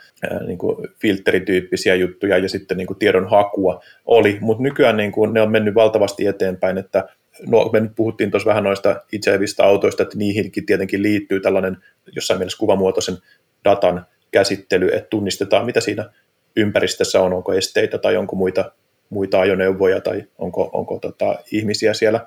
niin 0.47 0.59
kuin 0.59 0.89
filterityyppisiä 1.01 1.95
juttuja 1.95 2.39
ja 2.39 2.49
sitten 2.49 2.77
niin 2.77 2.87
kuin 2.87 2.99
tiedon 2.99 3.31
hakua 3.31 3.83
oli, 4.05 4.39
mutta 4.41 4.63
nykyään 4.63 4.97
niin 4.97 5.13
kuin 5.13 5.33
ne 5.33 5.41
on 5.41 5.51
mennyt 5.51 5.75
valtavasti 5.75 6.27
eteenpäin, 6.27 6.79
että 6.79 7.09
no 7.47 7.71
me 7.73 7.81
nyt 7.81 7.93
puhuttiin 7.97 8.31
tuossa 8.31 8.49
vähän 8.49 8.65
noista 8.65 9.01
itseävistä 9.13 9.65
autoista, 9.65 10.03
että 10.03 10.19
niihinkin 10.19 10.67
tietenkin 10.67 11.03
liittyy 11.03 11.41
tällainen 11.41 11.77
jossain 12.13 12.41
mielessä 12.41 12.59
kuvamuotoisen 12.59 13.17
datan 13.65 14.07
käsittely, 14.31 14.89
että 14.89 15.09
tunnistetaan, 15.11 15.67
mitä 15.67 15.81
siinä 15.81 16.11
ympäristössä 16.57 17.21
on, 17.21 17.33
onko 17.33 17.53
esteitä 17.53 17.99
tai 17.99 18.17
onko 18.17 18.37
muita, 18.37 18.73
muita 19.11 19.41
ajoneuvoja 19.41 20.01
tai 20.01 20.25
onko, 20.39 20.71
onko 20.73 20.99
tota, 20.99 21.39
ihmisiä 21.53 21.95
siellä 21.95 22.27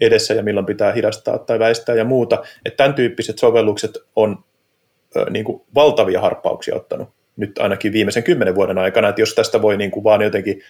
edessä 0.00 0.34
ja 0.34 0.42
milloin 0.42 0.66
pitää 0.66 0.92
hidastaa 0.92 1.38
tai 1.38 1.58
väistää 1.58 1.94
ja 1.94 2.04
muuta. 2.04 2.42
Että 2.64 2.76
tämän 2.76 2.94
tyyppiset 2.94 3.38
sovellukset 3.38 3.90
on 4.16 4.44
ö, 5.16 5.30
niin 5.30 5.44
kuin 5.44 5.62
valtavia 5.74 6.20
harppauksia 6.20 6.76
ottanut 6.76 7.08
nyt 7.36 7.58
ainakin 7.58 7.92
viimeisen 7.92 8.22
kymmenen 8.22 8.54
vuoden 8.54 8.78
aikana, 8.78 9.08
että 9.08 9.22
jos 9.22 9.34
tästä 9.34 9.62
voi 9.62 9.76
niin 9.76 9.90
kuin 9.90 10.04
vaan 10.04 10.22
jotenkin 10.22 10.62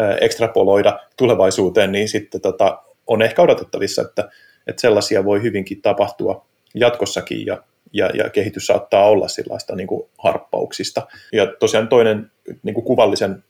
ö, 0.00 0.16
ekstrapoloida 0.20 1.00
tulevaisuuteen, 1.16 1.92
niin 1.92 2.08
sitten 2.08 2.40
tota, 2.40 2.82
on 3.06 3.22
ehkä 3.22 3.42
odotettavissa, 3.42 4.02
että, 4.02 4.28
että 4.66 4.80
sellaisia 4.80 5.24
voi 5.24 5.42
hyvinkin 5.42 5.82
tapahtua 5.82 6.46
jatkossakin 6.74 7.46
ja, 7.46 7.62
ja, 7.92 8.10
ja 8.14 8.30
kehitys 8.30 8.66
saattaa 8.66 9.08
olla 9.08 9.28
sellaista 9.28 9.76
niin 9.76 9.88
harppauksista. 10.18 11.06
Ja 11.32 11.46
tosiaan 11.46 11.88
toinen 11.88 12.30
niin 12.62 12.74
kuin 12.74 12.84
kuvallisen 12.84 13.44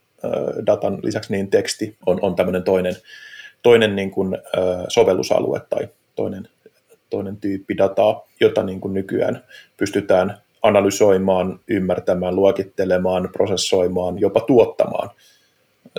datan 0.66 0.98
lisäksi 1.02 1.32
niin 1.32 1.50
teksti 1.50 1.96
on, 2.06 2.18
on 2.22 2.35
tämmöinen 2.35 2.62
toinen, 2.62 2.96
toinen 3.62 3.96
niin 3.96 4.11
kuin, 4.11 4.38
sovellusalue 4.88 5.61
tai 5.70 5.88
toinen, 6.14 6.48
toinen 7.11 7.37
tyyppi 7.37 7.76
dataa, 7.76 8.28
jota 8.40 8.62
niin 8.62 8.80
kuin 8.80 8.94
nykyään 8.94 9.44
pystytään 9.76 10.37
analysoimaan, 10.62 11.61
ymmärtämään, 11.68 12.37
luokittelemaan, 12.37 13.28
prosessoimaan, 13.32 14.20
jopa 14.20 14.40
tuottamaan 14.40 15.11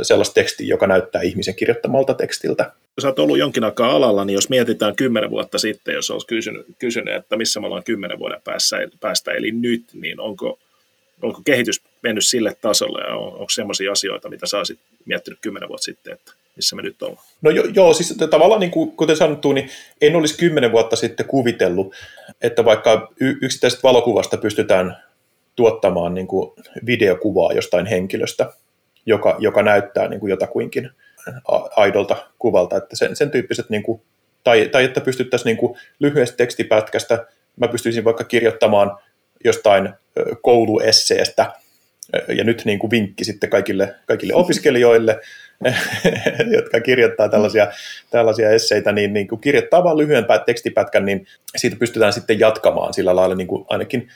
sellaista 0.01 0.33
tekstiä, 0.33 0.67
joka 0.67 0.87
näyttää 0.87 1.21
ihmisen 1.21 1.55
kirjoittamalta 1.55 2.13
tekstiltä. 2.13 2.71
Jos 2.97 3.05
olet 3.05 3.19
ollut 3.19 3.37
jonkin 3.37 3.63
aikaa 3.63 3.91
alalla, 3.91 4.25
niin 4.25 4.33
jos 4.33 4.49
mietitään 4.49 4.95
kymmenen 4.95 5.29
vuotta 5.29 5.57
sitten, 5.57 5.95
jos 5.95 6.11
olisi 6.11 6.27
kysynyt, 6.27 6.65
kysynyt 6.79 7.15
että 7.15 7.37
missä 7.37 7.59
me 7.59 7.65
ollaan 7.65 7.83
kymmenen 7.83 8.19
vuoden 8.19 8.41
päässä, 8.43 8.77
päästä, 8.99 9.31
eli 9.31 9.51
nyt, 9.51 9.83
niin 9.93 10.19
onko, 10.19 10.59
onko 11.21 11.41
kehitys 11.45 11.81
mennyt 12.03 12.25
sille 12.25 12.55
tasolle 12.61 13.01
ja 13.07 13.15
on, 13.15 13.33
onko 13.33 13.49
sellaisia 13.49 13.91
asioita, 13.91 14.29
mitä 14.29 14.45
sä 14.45 14.57
olisit 14.57 14.79
miettinyt 15.05 15.39
kymmenen 15.41 15.69
vuotta 15.69 15.85
sitten, 15.85 16.13
että 16.13 16.31
missä 16.55 16.75
me 16.75 16.81
nyt 16.81 17.01
ollaan? 17.01 17.25
No 17.41 17.51
jo, 17.51 17.63
joo, 17.63 17.93
siis 17.93 18.17
tavallaan 18.29 18.59
niin 18.59 18.71
kuin, 18.71 18.91
kuten 18.91 19.17
sanottu, 19.17 19.51
niin 19.51 19.69
en 20.01 20.15
olisi 20.15 20.37
kymmenen 20.37 20.71
vuotta 20.71 20.95
sitten 20.95 21.25
kuvitellut, 21.25 21.95
että 22.41 22.65
vaikka 22.65 23.11
yksittäisestä 23.19 23.83
valokuvasta 23.83 24.37
pystytään 24.37 24.97
tuottamaan 25.55 26.13
niin 26.13 26.27
kuin 26.27 26.51
videokuvaa 26.85 27.53
jostain 27.53 27.85
henkilöstä, 27.85 28.53
joka, 29.05 29.35
joka 29.39 29.63
näyttää 29.63 30.07
niin 30.07 30.19
kuin 30.19 30.29
jotakuinkin 30.29 30.89
aidolta 31.75 32.15
kuvalta, 32.39 32.77
että 32.77 32.95
sen, 32.95 33.15
sen 33.15 33.31
tyyppiset, 33.31 33.69
niin 33.69 33.83
kuin, 33.83 34.01
tai, 34.43 34.69
tai 34.71 34.83
että 34.83 35.01
pystyttäisiin 35.01 35.45
niin 35.45 35.57
kuin 35.57 35.77
lyhyestä 35.99 36.37
tekstipätkästä, 36.37 37.27
mä 37.59 37.67
pystyisin 37.67 38.03
vaikka 38.03 38.23
kirjoittamaan 38.23 38.97
jostain 39.43 39.89
kouluesseestä, 40.41 41.53
ja 42.37 42.43
nyt 42.43 42.61
niin 42.65 42.79
kuin 42.79 42.91
vinkki 42.91 43.25
sitten 43.25 43.49
kaikille, 43.49 43.95
kaikille 44.05 44.33
opiskelijoille, 44.33 45.19
jotka 46.57 46.81
kirjoittaa 46.81 47.29
tällaisia, 47.29 47.67
tällaisia 48.09 48.49
esseitä, 48.49 48.91
niin, 48.91 49.13
niin 49.13 49.27
kuin 49.27 49.41
kirjoittaa 49.41 49.83
vain 49.83 49.97
lyhyen 49.97 50.25
tekstipätkän, 50.45 51.05
niin 51.05 51.27
siitä 51.55 51.75
pystytään 51.75 52.13
sitten 52.13 52.39
jatkamaan 52.39 52.93
sillä 52.93 53.15
lailla 53.15 53.35
niin 53.35 53.47
kuin 53.47 53.65
ainakin 53.69 54.09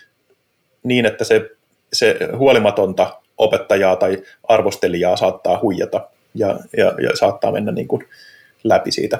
niin, 0.84 1.06
että 1.06 1.24
se, 1.24 1.50
se 1.94 2.18
huolimatonta 2.38 3.22
opettajaa 3.38 3.96
tai 3.96 4.24
arvostelijaa 4.44 5.18
saattaa 5.18 5.60
huijata 5.62 6.10
ja, 6.36 6.60
ja, 6.78 6.86
ja 6.86 7.16
saattaa 7.16 7.52
mennä 7.52 7.72
niin 7.72 7.88
kuin 7.88 8.04
läpi 8.64 8.92
siitä, 8.92 9.20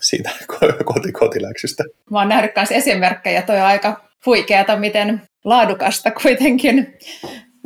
siitä 0.00 0.30
kotikotiläksystä. 0.94 1.84
Mä 2.10 2.18
oon 2.18 2.28
nähnyt 2.28 2.52
myös 2.56 2.72
esimerkkejä, 2.72 3.42
toi 3.42 3.56
on 3.56 3.62
aika 3.62 4.04
huikeata, 4.26 4.76
miten 4.76 5.22
laadukasta 5.44 6.10
kuitenkin 6.10 6.98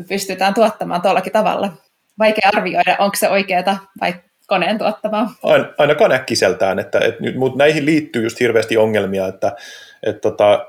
pystytään 0.09 0.55
tuottamaan 0.55 1.03
tuollakin 1.03 1.33
tavalla. 1.33 1.73
Vaikea 2.19 2.51
arvioida, 2.55 2.97
onko 2.99 3.17
se 3.17 3.29
oikeaa 3.29 3.87
vai 4.01 4.15
koneen 4.47 4.79
tuottamaa. 4.79 5.35
Aina, 5.43 5.69
ainakaan 5.79 6.13
äkkiseltään, 6.13 6.79
että, 6.79 6.99
että 6.99 7.23
mutta 7.37 7.59
näihin 7.59 7.87
liittyy 7.87 8.23
just 8.23 8.41
hirveästi 8.41 8.77
ongelmia, 8.77 9.27
että, 9.27 9.53
että 10.03 10.21
tota, 10.21 10.67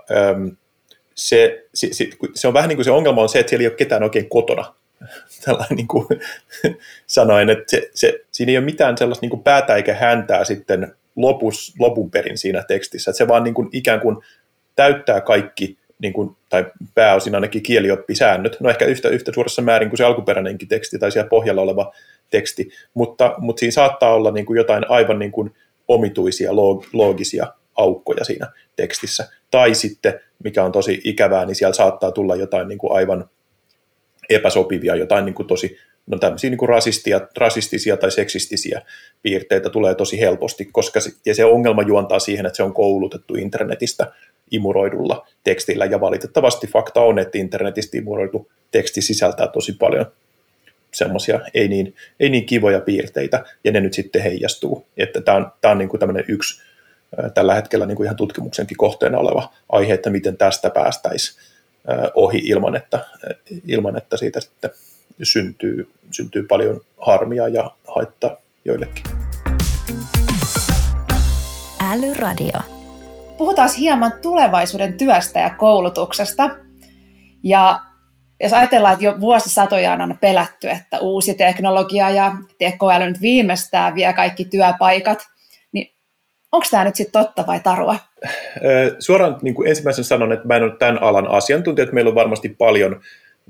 se, 1.16 1.66
se, 1.74 1.88
se, 1.92 2.10
se, 2.36 2.48
on 2.48 2.54
vähän 2.54 2.70
niin 2.70 2.78
kuin 2.78 2.86
se 2.86 2.92
ongelma 2.92 3.22
on 3.22 3.30
se, 3.30 3.40
että 3.40 3.50
siellä 3.50 3.62
ei 3.62 3.68
ole 3.68 3.76
ketään 3.76 4.04
oikein 4.04 4.30
kotona 4.30 4.74
tällainen 5.46 5.76
niin 5.76 5.88
kuin 5.88 6.08
sanoin, 7.08 7.50
että 7.50 7.64
se, 7.68 7.90
se, 7.94 8.20
siinä 8.32 8.52
ei 8.52 8.58
ole 8.58 8.66
mitään 8.66 8.98
sellaista 8.98 9.24
niin 9.24 9.30
kuin 9.30 9.44
päätä 9.44 9.76
eikä 9.76 9.94
häntää 9.94 10.44
sitten 10.44 10.96
lopus, 11.16 11.74
lopun 11.80 12.12
perin 12.12 12.38
siinä 12.38 12.64
tekstissä, 12.64 13.12
että 13.12 13.18
se 13.18 13.28
vaan 13.28 13.44
niin 13.44 13.54
kuin 13.54 13.70
ikään 13.72 14.00
kuin 14.00 14.18
täyttää 14.76 15.22
kaikki, 15.22 15.78
niin 16.00 16.14
kuin, 16.14 16.36
tai 16.50 16.66
pääosin 16.96 17.36
ainakin 17.36 17.64
kielioppisäännöt, 17.64 18.58
no 18.60 18.70
ehkä 18.70 18.86
yhtä, 18.86 19.10
yhtä 19.10 19.32
suuressa 19.34 19.62
määrin 19.62 19.90
kuin 19.90 19.98
se 19.98 20.04
alkuperäinenkin 20.04 20.68
teksti 20.68 21.00
tai 21.00 21.12
siellä 21.12 21.30
pohjalla 21.30 21.62
oleva 21.62 21.94
teksti, 22.30 22.70
mutta, 22.94 23.36
mutta 23.38 23.60
siinä 23.60 23.72
saattaa 23.72 24.14
olla 24.14 24.32
niin 24.32 24.46
kuin 24.46 24.58
jotain 24.58 24.90
aivan 24.90 25.20
niin 25.20 25.32
kuin 25.32 25.54
omituisia 25.88 26.56
loog, 26.56 26.86
loogisia 26.94 27.48
aukkoja 27.76 28.24
siinä 28.24 28.48
tekstissä. 28.76 29.30
Tai 29.52 29.76
sitten, 29.76 30.20
mikä 30.44 30.64
on 30.64 30.72
tosi 30.72 31.02
ikävää, 31.04 31.46
niin 31.46 31.56
siellä 31.56 31.74
saattaa 31.74 32.12
tulla 32.12 32.36
jotain 32.36 32.68
niin 32.68 32.78
kuin 32.78 32.94
aivan 32.94 33.30
epäsopivia, 34.30 34.96
jotain 34.96 35.26
niin 35.26 35.36
kuin 35.36 35.48
tosi 35.48 35.78
no 36.08 36.18
tämmöisiä 36.18 36.50
niin 36.50 36.58
kuin 36.58 36.70
rasistia, 36.70 37.22
rasistisia 37.38 37.98
tai 37.98 38.12
seksistisiä 38.12 38.82
piirteitä 39.22 39.70
tulee 39.70 39.96
tosi 39.96 40.20
helposti, 40.20 40.66
koska 40.66 41.00
se, 41.00 41.12
ja 41.26 41.36
se 41.36 41.46
ongelma 41.46 41.82
juontaa 41.82 42.20
siihen, 42.20 42.46
että 42.46 42.58
se 42.58 42.64
on 42.64 42.74
koulutettu 42.74 43.36
internetistä 43.36 44.12
imuroidulla 44.52 45.28
tekstillä, 45.44 45.86
ja 45.86 46.02
valitettavasti 46.02 46.68
fakta 46.68 47.02
on, 47.02 47.20
että 47.20 47.38
internetistä 47.38 47.98
imuroitu 47.98 48.52
teksti 48.72 49.02
sisältää 49.02 49.48
tosi 49.48 49.74
paljon 49.74 50.06
semmoisia 50.94 51.40
ei 51.54 51.68
niin, 51.68 51.96
ei 52.20 52.30
niin 52.30 52.46
kivoja 52.46 52.82
piirteitä, 52.82 53.46
ja 53.64 53.72
ne 53.72 53.82
nyt 53.82 53.94
sitten 53.94 54.22
heijastuu. 54.22 54.86
Että 54.98 55.22
tämä 55.22 55.38
on, 55.38 55.52
tämä 55.62 55.72
on 55.72 55.78
niin 55.78 55.90
kuin 55.90 56.00
tämmöinen 56.00 56.26
yksi 56.28 56.62
tällä 57.34 57.56
hetkellä 57.56 57.86
niin 57.86 57.96
kuin 57.96 58.06
ihan 58.06 58.16
tutkimuksenkin 58.16 58.78
kohteena 58.78 59.18
oleva 59.18 59.54
aihe, 59.70 59.94
että 59.94 60.10
miten 60.10 60.38
tästä 60.38 60.70
päästäisiin 60.70 61.42
ohi 62.14 62.38
ilman, 62.38 62.76
että, 62.76 63.00
ilman, 63.68 63.98
että 63.98 64.18
siitä 64.18 64.42
sitten 64.42 64.70
syntyy, 65.24 65.90
syntyy 66.12 66.44
paljon 66.44 66.82
harmia 66.98 67.48
ja 67.48 67.72
haittaa 67.88 68.38
joillekin. 68.66 69.04
Älyradio. 71.92 72.75
Puhutaan 73.38 73.70
hieman 73.78 74.14
tulevaisuuden 74.22 74.98
työstä 74.98 75.40
ja 75.40 75.50
koulutuksesta. 75.50 76.50
Ja 77.44 77.80
jos 78.44 78.54
ajatellaan, 78.54 78.94
että 78.94 79.06
jo 79.06 79.20
vuosisatoja 79.20 79.94
on 79.94 80.18
pelätty, 80.22 80.70
että 80.70 81.00
uusi 81.00 81.34
teknologia 81.34 82.10
ja 82.10 82.32
tekoäly 82.60 83.06
nyt 83.06 83.22
viimeistään 83.22 83.96
vie 83.96 84.14
kaikki 84.14 84.46
työpaikat, 84.46 85.28
Onko 86.56 86.68
tämä 86.72 86.84
nyt 86.84 86.96
sitten 86.96 87.24
totta 87.24 87.48
vai 87.48 87.60
tarua? 87.60 87.96
Suoraan 89.00 89.38
niin 89.42 89.56
kuin 89.56 89.68
ensimmäisen 89.68 90.04
sanon, 90.04 90.32
että 90.32 90.48
mä 90.48 90.56
en 90.56 90.64
ole 90.64 90.78
tämän 90.80 91.04
alan 91.04 91.28
asiantuntija, 91.28 91.84
että 91.84 91.94
meillä 91.94 92.10
on 92.10 92.16
varmasti 92.16 92.50
paljon, 92.50 93.02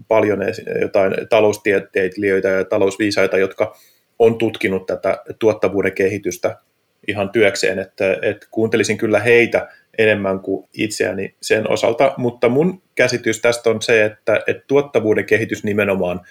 paljon 0.07 0.39
jotain 0.81 1.13
taloustieteilijöitä 1.29 2.47
ja 2.47 2.65
talousviisaita, 2.65 3.37
jotka 3.37 3.75
on 4.19 4.37
tutkinut 4.37 4.85
tätä 4.85 5.23
tuottavuuden 5.39 5.93
kehitystä 5.93 6.57
ihan 7.07 7.29
työkseen, 7.29 7.79
että, 7.79 8.17
että 8.21 8.47
kuuntelisin 8.51 8.97
kyllä 8.97 9.19
heitä 9.19 9.67
enemmän 9.97 10.39
kuin 10.39 10.67
itseäni 10.73 11.35
sen 11.41 11.71
osalta, 11.71 12.13
mutta 12.17 12.49
mun 12.49 12.81
käsitys 12.95 13.41
tästä 13.41 13.69
on 13.69 13.81
se, 13.81 14.05
että, 14.05 14.43
että 14.47 14.63
tuottavuuden 14.67 15.25
kehitys 15.25 15.63
nimenomaan, 15.63 16.21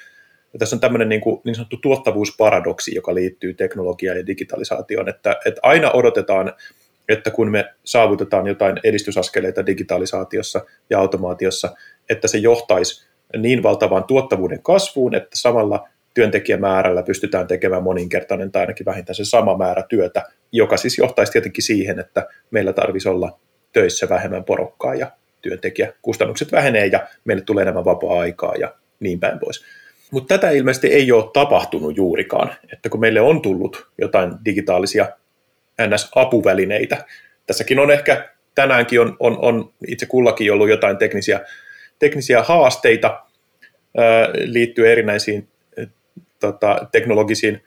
tässä 0.58 0.76
on 0.76 0.80
tämmöinen 0.80 1.08
niin, 1.08 1.20
kuin, 1.20 1.40
niin 1.44 1.54
sanottu 1.54 1.76
tuottavuusparadoksi, 1.76 2.94
joka 2.94 3.14
liittyy 3.14 3.54
teknologiaan 3.54 4.18
ja 4.18 4.26
digitalisaatioon, 4.26 5.08
että, 5.08 5.36
että 5.46 5.60
aina 5.62 5.90
odotetaan, 5.90 6.52
että 7.08 7.30
kun 7.30 7.50
me 7.50 7.74
saavutetaan 7.84 8.46
jotain 8.46 8.80
edistysaskeleita 8.84 9.66
digitalisaatiossa 9.66 10.64
ja 10.90 10.98
automaatiossa, 10.98 11.76
että 12.08 12.28
se 12.28 12.38
johtaisi 12.38 13.06
niin 13.36 13.62
valtavaan 13.62 14.04
tuottavuuden 14.04 14.62
kasvuun, 14.62 15.14
että 15.14 15.30
samalla 15.34 15.88
työntekijämäärällä 16.14 17.02
pystytään 17.02 17.46
tekemään 17.46 17.82
moninkertainen 17.82 18.52
tai 18.52 18.62
ainakin 18.62 18.86
vähintään 18.86 19.14
se 19.14 19.24
sama 19.24 19.56
määrä 19.56 19.82
työtä, 19.88 20.22
joka 20.52 20.76
siis 20.76 20.98
johtaisi 20.98 21.32
tietenkin 21.32 21.64
siihen, 21.64 21.98
että 21.98 22.26
meillä 22.50 22.72
tarvitsisi 22.72 23.08
olla 23.08 23.38
töissä 23.72 24.08
vähemmän 24.08 24.44
porukkaa 24.44 24.94
ja 24.94 25.10
työntekijäkustannukset 25.42 26.52
vähenee 26.52 26.86
ja 26.86 27.06
meille 27.24 27.42
tulee 27.42 27.62
enemmän 27.62 27.84
vapaa-aikaa 27.84 28.54
ja 28.54 28.74
niin 29.00 29.20
päin 29.20 29.38
pois. 29.38 29.64
Mutta 30.10 30.38
tätä 30.38 30.50
ilmeisesti 30.50 30.86
ei 30.86 31.12
ole 31.12 31.30
tapahtunut 31.32 31.96
juurikaan, 31.96 32.54
että 32.72 32.88
kun 32.88 33.00
meille 33.00 33.20
on 33.20 33.42
tullut 33.42 33.90
jotain 33.98 34.32
digitaalisia 34.44 35.08
NS-apuvälineitä, 35.80 37.04
tässäkin 37.46 37.78
on 37.78 37.90
ehkä 37.90 38.28
tänäänkin 38.54 39.00
on, 39.00 39.16
on, 39.20 39.38
on 39.42 39.72
itse 39.88 40.06
kullakin 40.06 40.52
ollut 40.52 40.68
jotain 40.68 40.96
teknisiä, 40.96 41.40
teknisiä 41.98 42.42
haasteita 42.42 43.26
ää, 43.96 44.28
liittyen 44.44 44.92
erinäisiin 44.92 45.48
tota, 46.40 46.86
teknologisiin 46.92 47.62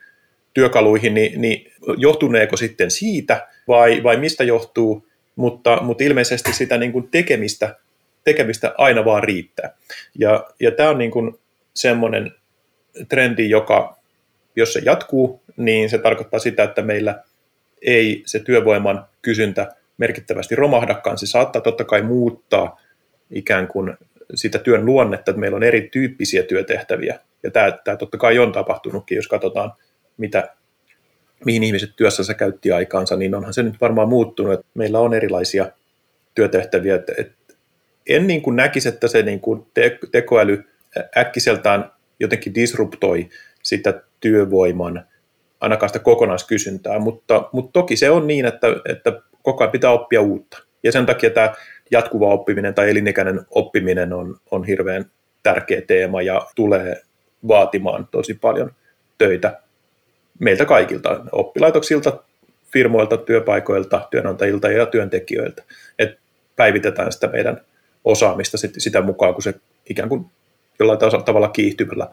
työkaluihin, 0.54 1.14
niin, 1.14 1.40
niin 1.40 1.72
johtuneeko 1.96 2.56
sitten 2.56 2.90
siitä 2.90 3.46
vai, 3.68 4.02
vai 4.02 4.16
mistä 4.16 4.44
johtuu, 4.44 5.06
mutta, 5.36 5.78
mutta 5.82 6.04
ilmeisesti 6.04 6.52
sitä 6.52 6.78
niin 6.78 6.92
kuin 6.92 7.08
tekemistä 7.10 7.76
tekemistä 8.24 8.74
aina 8.78 9.04
vaan 9.04 9.24
riittää. 9.24 9.74
Ja, 10.18 10.46
ja 10.60 10.70
tämä 10.70 10.90
on 10.90 10.98
niin 10.98 11.10
kuin 11.10 11.34
semmoinen 11.74 12.34
trendi, 13.08 13.50
joka, 13.50 13.98
jos 14.56 14.72
se 14.72 14.80
jatkuu, 14.84 15.42
niin 15.56 15.90
se 15.90 15.98
tarkoittaa 15.98 16.40
sitä, 16.40 16.62
että 16.62 16.82
meillä 16.82 17.22
ei 17.82 18.22
se 18.26 18.38
työvoiman 18.38 19.06
kysyntä 19.22 19.72
merkittävästi 19.98 20.54
romahdakaan. 20.54 21.18
Se 21.18 21.26
saattaa 21.26 21.62
totta 21.62 21.84
kai 21.84 22.02
muuttaa 22.02 22.80
ikään 23.30 23.68
kuin 23.68 23.96
sitä 24.34 24.58
työn 24.58 24.86
luonnetta, 24.86 25.30
että 25.30 25.40
meillä 25.40 25.56
on 25.56 25.62
erityyppisiä 25.62 26.42
työtehtäviä. 26.42 27.20
Ja 27.42 27.50
tämä, 27.50 27.72
tämä 27.84 27.96
totta 27.96 28.18
kai 28.18 28.38
on 28.38 28.52
tapahtunutkin, 28.52 29.16
jos 29.16 29.28
katsotaan, 29.28 29.72
mitä, 30.16 30.56
mihin 31.44 31.62
ihmiset 31.62 31.90
työssänsä 31.96 32.34
käytti 32.34 32.72
aikaansa, 32.72 33.16
niin 33.16 33.34
onhan 33.34 33.54
se 33.54 33.62
nyt 33.62 33.80
varmaan 33.80 34.08
muuttunut, 34.08 34.52
että 34.52 34.66
meillä 34.74 34.98
on 34.98 35.14
erilaisia 35.14 35.66
työtehtäviä. 36.34 36.94
Että, 36.94 37.12
että 37.18 37.54
en 38.08 38.26
niin 38.26 38.42
kuin 38.42 38.56
näkisi, 38.56 38.88
että 38.88 39.08
se 39.08 39.22
niin 39.22 39.40
kuin 39.40 39.66
te, 39.74 39.98
tekoäly 40.12 40.64
äkkiseltään 41.16 41.92
jotenkin 42.20 42.54
disruptoi 42.54 43.28
sitä 43.62 44.02
työvoiman, 44.20 45.06
ainakaan 45.60 45.88
sitä 45.88 45.98
kokonaiskysyntää, 45.98 46.98
mutta, 46.98 47.48
mutta 47.52 47.72
toki 47.72 47.96
se 47.96 48.10
on 48.10 48.26
niin, 48.26 48.46
että, 48.46 48.66
että 48.88 49.22
koko 49.42 49.64
ajan 49.64 49.72
pitää 49.72 49.90
oppia 49.90 50.20
uutta. 50.20 50.62
Ja 50.82 50.92
sen 50.92 51.06
takia 51.06 51.30
tämä 51.30 51.54
jatkuva 51.90 52.26
oppiminen 52.26 52.74
tai 52.74 52.90
elinikäinen 52.90 53.40
oppiminen 53.50 54.12
on, 54.12 54.36
on 54.50 54.64
hirveän 54.64 55.10
tärkeä 55.42 55.82
teema 55.82 56.22
ja 56.22 56.46
tulee 56.56 57.02
vaatimaan 57.48 58.08
tosi 58.10 58.34
paljon 58.34 58.72
töitä 59.18 59.60
meiltä 60.38 60.64
kaikilta, 60.64 61.20
oppilaitoksilta, 61.32 62.22
firmoilta, 62.72 63.16
työpaikoilta, 63.16 64.08
työnantajilta 64.10 64.68
ja 64.68 64.86
työntekijöiltä. 64.86 65.62
Et 65.98 66.18
päivitetään 66.56 67.12
sitä 67.12 67.26
meidän 67.26 67.60
osaamista 68.04 68.58
sitä 68.58 69.00
mukaan, 69.02 69.34
kun 69.34 69.42
se 69.42 69.54
ikään 69.90 70.08
kuin 70.08 70.26
jollain 70.78 70.98
tavalla 71.24 71.48
kiihtyvällä 71.48 72.08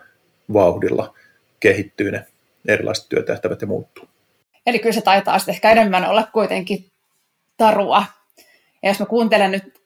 vauhdilla 0.53 1.13
kehittyy 1.59 2.11
ne 2.11 2.25
erilaiset 2.67 3.09
työtehtävät 3.09 3.61
ja 3.61 3.67
muuttuu. 3.67 4.05
Eli 4.65 4.79
kyllä 4.79 4.93
se 4.93 5.01
taitaa 5.01 5.39
sitten 5.39 5.53
ehkä 5.53 5.71
enemmän 5.71 6.09
olla 6.09 6.27
kuitenkin 6.33 6.91
tarua. 7.57 8.03
Ja 8.83 8.89
jos 8.89 8.99
mä 8.99 9.05
kuuntelen 9.05 9.51
nyt, 9.51 9.81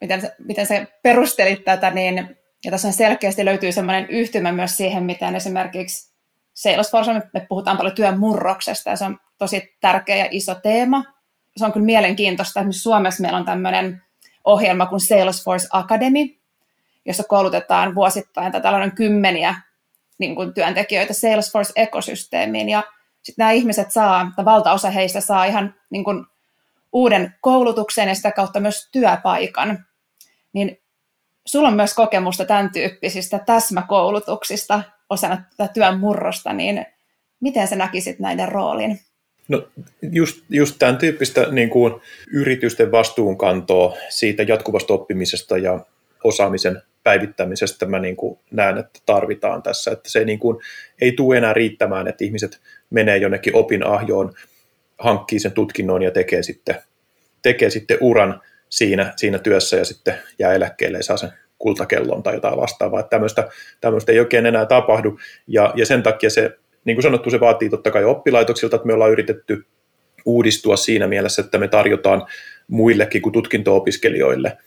miten, 0.00 0.22
miten 0.38 0.66
se 0.66 0.86
perustelit 1.02 1.64
tätä, 1.64 1.90
niin 1.90 2.36
ja 2.64 2.70
tässä 2.70 2.92
selkeästi 2.92 3.44
löytyy 3.44 3.72
sellainen 3.72 4.10
yhtymä 4.10 4.52
myös 4.52 4.76
siihen, 4.76 5.02
miten 5.02 5.36
esimerkiksi 5.36 6.12
Salesforce, 6.54 7.12
me 7.12 7.46
puhutaan 7.48 7.76
paljon 7.76 7.94
työn 7.94 8.18
murroksesta, 8.18 8.90
ja 8.90 8.96
se 8.96 9.04
on 9.04 9.18
tosi 9.38 9.76
tärkeä 9.80 10.16
ja 10.16 10.28
iso 10.30 10.54
teema. 10.54 11.04
Se 11.56 11.64
on 11.64 11.72
kyllä 11.72 11.86
mielenkiintoista. 11.86 12.60
Esimerkiksi 12.60 12.82
Suomessa 12.82 13.22
meillä 13.22 13.38
on 13.38 13.44
tämmöinen 13.44 14.02
ohjelma 14.44 14.86
kuin 14.86 15.00
Salesforce 15.00 15.68
Academy, 15.72 16.20
jossa 17.04 17.24
koulutetaan 17.24 17.94
vuosittain 17.94 18.52
tai 18.52 18.60
tällainen 18.60 18.92
kymmeniä 18.92 19.54
niin 20.18 20.34
kuin 20.34 20.54
työntekijöitä 20.54 21.12
Salesforce-ekosysteemiin, 21.12 22.68
ja 22.68 22.82
sitten 23.22 23.42
nämä 23.42 23.50
ihmiset 23.50 23.92
saa, 23.92 24.32
tai 24.36 24.44
valtaosa 24.44 24.90
heistä 24.90 25.20
saa 25.20 25.44
ihan 25.44 25.74
niin 25.90 26.04
kuin 26.04 26.26
uuden 26.92 27.34
koulutuksen 27.40 28.08
ja 28.08 28.14
sitä 28.14 28.32
kautta 28.32 28.60
myös 28.60 28.88
työpaikan. 28.92 29.86
Niin 30.52 30.80
sulla 31.46 31.68
on 31.68 31.74
myös 31.74 31.94
kokemusta 31.94 32.44
tämän 32.44 32.72
tyyppisistä 32.72 33.38
täsmäkoulutuksista 33.38 34.82
osana 35.10 35.42
tätä 35.56 35.72
työn 35.72 35.98
murrosta, 35.98 36.52
niin 36.52 36.86
miten 37.40 37.68
sä 37.68 37.76
näkisit 37.76 38.18
näiden 38.18 38.48
roolin? 38.48 39.00
No 39.48 39.68
just, 40.12 40.44
just 40.50 40.76
tämän 40.78 40.96
tyyppistä 40.96 41.46
niin 41.50 41.70
kuin 41.70 41.94
yritysten 42.32 42.92
vastuunkantoa 42.92 43.96
siitä 44.08 44.42
jatkuvasta 44.42 44.94
oppimisesta 44.94 45.58
ja 45.58 45.80
osaamisen 46.24 46.82
päivittämisestä 47.02 47.86
mä 47.86 47.98
niin 47.98 48.16
kuin 48.16 48.38
näen, 48.50 48.78
että 48.78 49.00
tarvitaan 49.06 49.62
tässä. 49.62 49.90
Että 49.90 50.10
se 50.10 50.24
niin 50.24 50.38
kuin, 50.38 50.58
ei 51.00 51.12
tule 51.12 51.36
enää 51.36 51.52
riittämään, 51.52 52.08
että 52.08 52.24
ihmiset 52.24 52.60
menee 52.90 53.16
jonnekin 53.16 53.56
opinahjoon, 53.56 54.34
hankkii 54.98 55.38
sen 55.38 55.52
tutkinnon 55.52 56.02
ja 56.02 56.10
tekee 56.10 56.42
sitten, 56.42 56.74
tekee 57.42 57.70
sitten 57.70 57.98
uran 58.00 58.42
siinä, 58.68 59.12
siinä 59.16 59.38
työssä 59.38 59.76
ja 59.76 59.84
sitten 59.84 60.14
jää 60.38 60.52
eläkkeelle 60.52 60.98
ja 60.98 61.04
saa 61.04 61.16
sen 61.16 61.32
kultakellon 61.58 62.22
tai 62.22 62.34
jotain 62.34 62.56
vastaavaa. 62.56 63.00
Että 63.00 63.10
tämmöistä, 63.10 63.48
tämmöistä 63.80 64.12
ei 64.12 64.20
oikein 64.20 64.46
enää 64.46 64.66
tapahdu 64.66 65.18
ja, 65.46 65.72
ja 65.76 65.86
sen 65.86 66.02
takia 66.02 66.30
se, 66.30 66.58
niin 66.84 66.96
kuin 66.96 67.02
sanottu, 67.02 67.30
se 67.30 67.40
vaatii 67.40 67.70
totta 67.70 67.90
kai 67.90 68.04
oppilaitoksilta, 68.04 68.76
että 68.76 68.86
me 68.86 68.92
ollaan 68.92 69.10
yritetty 69.10 69.66
uudistua 70.24 70.76
siinä 70.76 71.06
mielessä, 71.06 71.42
että 71.42 71.58
me 71.58 71.68
tarjotaan 71.68 72.26
muillekin 72.68 73.22
kuin 73.22 73.32
tutkinto-opiskelijoille 73.32 74.58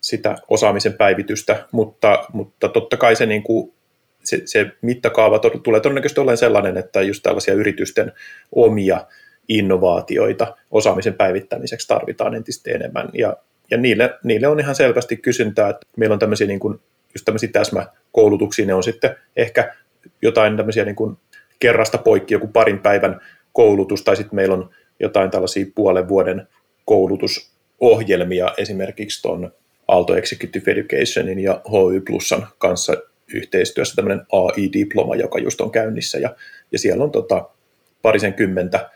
sitä 0.00 0.36
osaamisen 0.48 0.92
päivitystä, 0.92 1.66
mutta, 1.72 2.24
mutta 2.32 2.68
totta 2.68 2.96
kai 2.96 3.16
se, 3.16 3.26
niin 3.26 3.42
kuin, 3.42 3.72
se, 4.24 4.42
se 4.44 4.66
mittakaava 4.82 5.38
tulee 5.38 5.80
todennäköisesti 5.80 6.20
olemaan 6.20 6.38
sellainen, 6.38 6.76
että 6.76 7.02
just 7.02 7.22
tällaisia 7.22 7.54
yritysten 7.54 8.12
omia 8.52 9.06
innovaatioita 9.48 10.56
osaamisen 10.70 11.14
päivittämiseksi 11.14 11.88
tarvitaan 11.88 12.34
entistä 12.34 12.70
enemmän. 12.70 13.08
Ja, 13.14 13.36
ja 13.70 13.78
niille, 13.78 14.18
niille 14.24 14.46
on 14.46 14.60
ihan 14.60 14.74
selvästi 14.74 15.16
kysyntää, 15.16 15.68
että 15.68 15.86
meillä 15.96 16.12
on 16.12 16.18
tämmöisiä, 16.18 16.46
niin 16.46 16.60
kuin, 16.60 16.80
just 17.14 17.24
tämmöisiä 17.24 17.48
täsmäkoulutuksia, 17.52 18.66
ne 18.66 18.74
on 18.74 18.82
sitten 18.82 19.16
ehkä 19.36 19.74
jotain 20.22 20.56
tämmöisiä 20.56 20.84
niin 20.84 20.96
kuin 20.96 21.16
kerrasta 21.58 21.98
poikki 21.98 22.34
joku 22.34 22.46
parin 22.46 22.78
päivän 22.78 23.20
koulutus, 23.52 24.04
tai 24.04 24.16
sitten 24.16 24.36
meillä 24.36 24.54
on 24.54 24.70
jotain 25.00 25.30
tällaisia 25.30 25.66
puolen 25.74 26.08
vuoden 26.08 26.48
koulutusohjelmia 26.84 28.54
esimerkiksi 28.56 29.22
tuon 29.22 29.52
Aalto 29.88 30.16
Executive 30.16 30.70
Educationin 30.70 31.38
ja 31.38 31.60
HY 31.70 32.00
Plusan 32.00 32.46
kanssa 32.58 32.92
yhteistyössä 33.34 33.96
tämmöinen 33.96 34.26
AI-diploma, 34.32 35.16
joka 35.16 35.38
just 35.38 35.60
on 35.60 35.70
käynnissä, 35.70 36.18
ja, 36.18 36.36
ja 36.72 36.78
siellä 36.78 37.04
on 37.04 37.10
tota, 37.10 37.50
parisen 38.02 38.34
kymmentä 38.34 38.90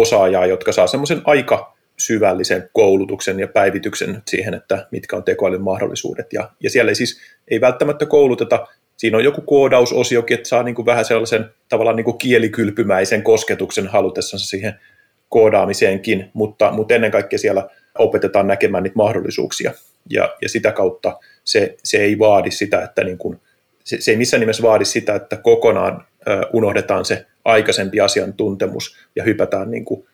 osaajaa, 0.00 0.46
jotka 0.46 0.72
saa 0.72 0.86
semmoisen 0.86 1.22
aika 1.24 1.76
syvällisen 1.98 2.70
koulutuksen 2.72 3.40
ja 3.40 3.48
päivityksen 3.48 4.22
siihen, 4.26 4.54
että 4.54 4.86
mitkä 4.90 5.16
on 5.16 5.24
tekoälyn 5.24 5.62
mahdollisuudet. 5.62 6.32
Ja, 6.32 6.50
ja 6.62 6.70
siellä 6.70 6.90
ei 6.90 6.94
siis 6.94 7.20
ei 7.48 7.60
välttämättä 7.60 8.06
kouluteta, 8.06 8.66
siinä 8.96 9.18
on 9.18 9.24
joku 9.24 9.40
koodausosiokin, 9.40 10.34
että 10.34 10.48
saa 10.48 10.62
niin 10.62 10.74
kuin 10.74 10.86
vähän 10.86 11.04
sellaisen 11.04 11.44
tavallaan 11.68 11.96
niin 11.96 12.04
kuin 12.04 12.18
kielikylpymäisen 12.18 13.22
kosketuksen 13.22 13.86
halutessansa 13.86 14.46
siihen 14.46 14.74
koodaamiseenkin, 15.28 16.30
mutta, 16.32 16.70
mutta 16.70 16.94
ennen 16.94 17.10
kaikkea 17.10 17.38
siellä 17.38 17.68
opetetaan 17.98 18.46
näkemään 18.46 18.82
niitä 18.82 18.96
mahdollisuuksia. 18.96 19.72
Ja, 20.10 20.36
ja 20.42 20.48
sitä 20.48 20.72
kautta 20.72 21.18
se, 21.44 21.76
se 21.84 21.98
ei 21.98 22.18
vaadi 22.18 22.50
sitä, 22.50 22.82
että 22.82 23.04
niin 23.04 23.18
kuin, 23.18 23.40
se, 23.84 23.96
se 24.00 24.10
ei 24.10 24.16
missään 24.16 24.40
nimessä 24.40 24.62
vaadi 24.62 24.84
sitä, 24.84 25.14
että 25.14 25.36
kokonaan 25.36 26.04
unohdetaan 26.52 27.04
se 27.04 27.26
aikaisempi 27.44 28.00
asiantuntemus 28.00 28.96
ja 29.16 29.24
hypätään 29.24 29.70
niin 29.70 29.84
kuin, 29.84 30.06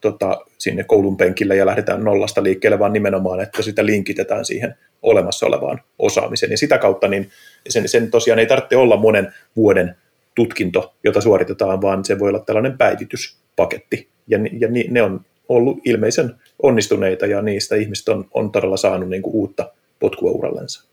tota, 0.00 0.40
sinne 0.58 0.84
koulun 0.84 1.16
penkille 1.16 1.56
ja 1.56 1.66
lähdetään 1.66 2.04
nollasta 2.04 2.42
liikkeelle, 2.42 2.78
vaan 2.78 2.92
nimenomaan, 2.92 3.40
että 3.40 3.62
sitä 3.62 3.86
linkitetään 3.86 4.44
siihen 4.44 4.74
olemassa 5.02 5.46
olevaan 5.46 5.80
osaamiseen. 5.98 6.50
Ja 6.50 6.58
sitä 6.58 6.78
kautta 6.78 7.08
niin 7.08 7.30
sen, 7.68 7.88
sen 7.88 8.10
tosiaan 8.10 8.38
ei 8.38 8.46
tarvitse 8.46 8.76
olla 8.76 8.96
monen 8.96 9.34
vuoden 9.56 9.96
tutkinto, 10.34 10.94
jota 11.04 11.20
suoritetaan, 11.20 11.82
vaan 11.82 12.04
se 12.04 12.18
voi 12.18 12.28
olla 12.28 12.40
tällainen 12.40 12.78
päivityspaketti. 12.78 14.08
Ja, 14.28 14.38
ja 14.58 14.68
ne 14.90 15.02
on 15.02 15.20
ollut 15.48 15.78
ilmeisen 15.84 16.34
onnistuneita 16.62 17.26
ja 17.26 17.42
niistä 17.42 17.76
ihmiset 17.76 18.08
on, 18.08 18.28
on 18.34 18.52
todella 18.52 18.76
saanut 18.76 19.08
niin 19.08 19.22
kuin 19.22 19.34
uutta 19.34 19.72
potkua 20.00 20.30
urallensa. 20.30 20.84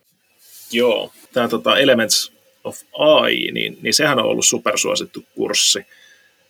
Joo, 0.72 1.10
tämä 1.32 1.48
tota 1.48 1.78
Elements 1.78 2.33
of 2.64 2.76
AI, 2.98 3.50
niin, 3.52 3.78
niin 3.82 3.94
sehän 3.94 4.18
on 4.18 4.24
ollut 4.24 4.44
supersuosittu 4.46 5.24
kurssi, 5.34 5.86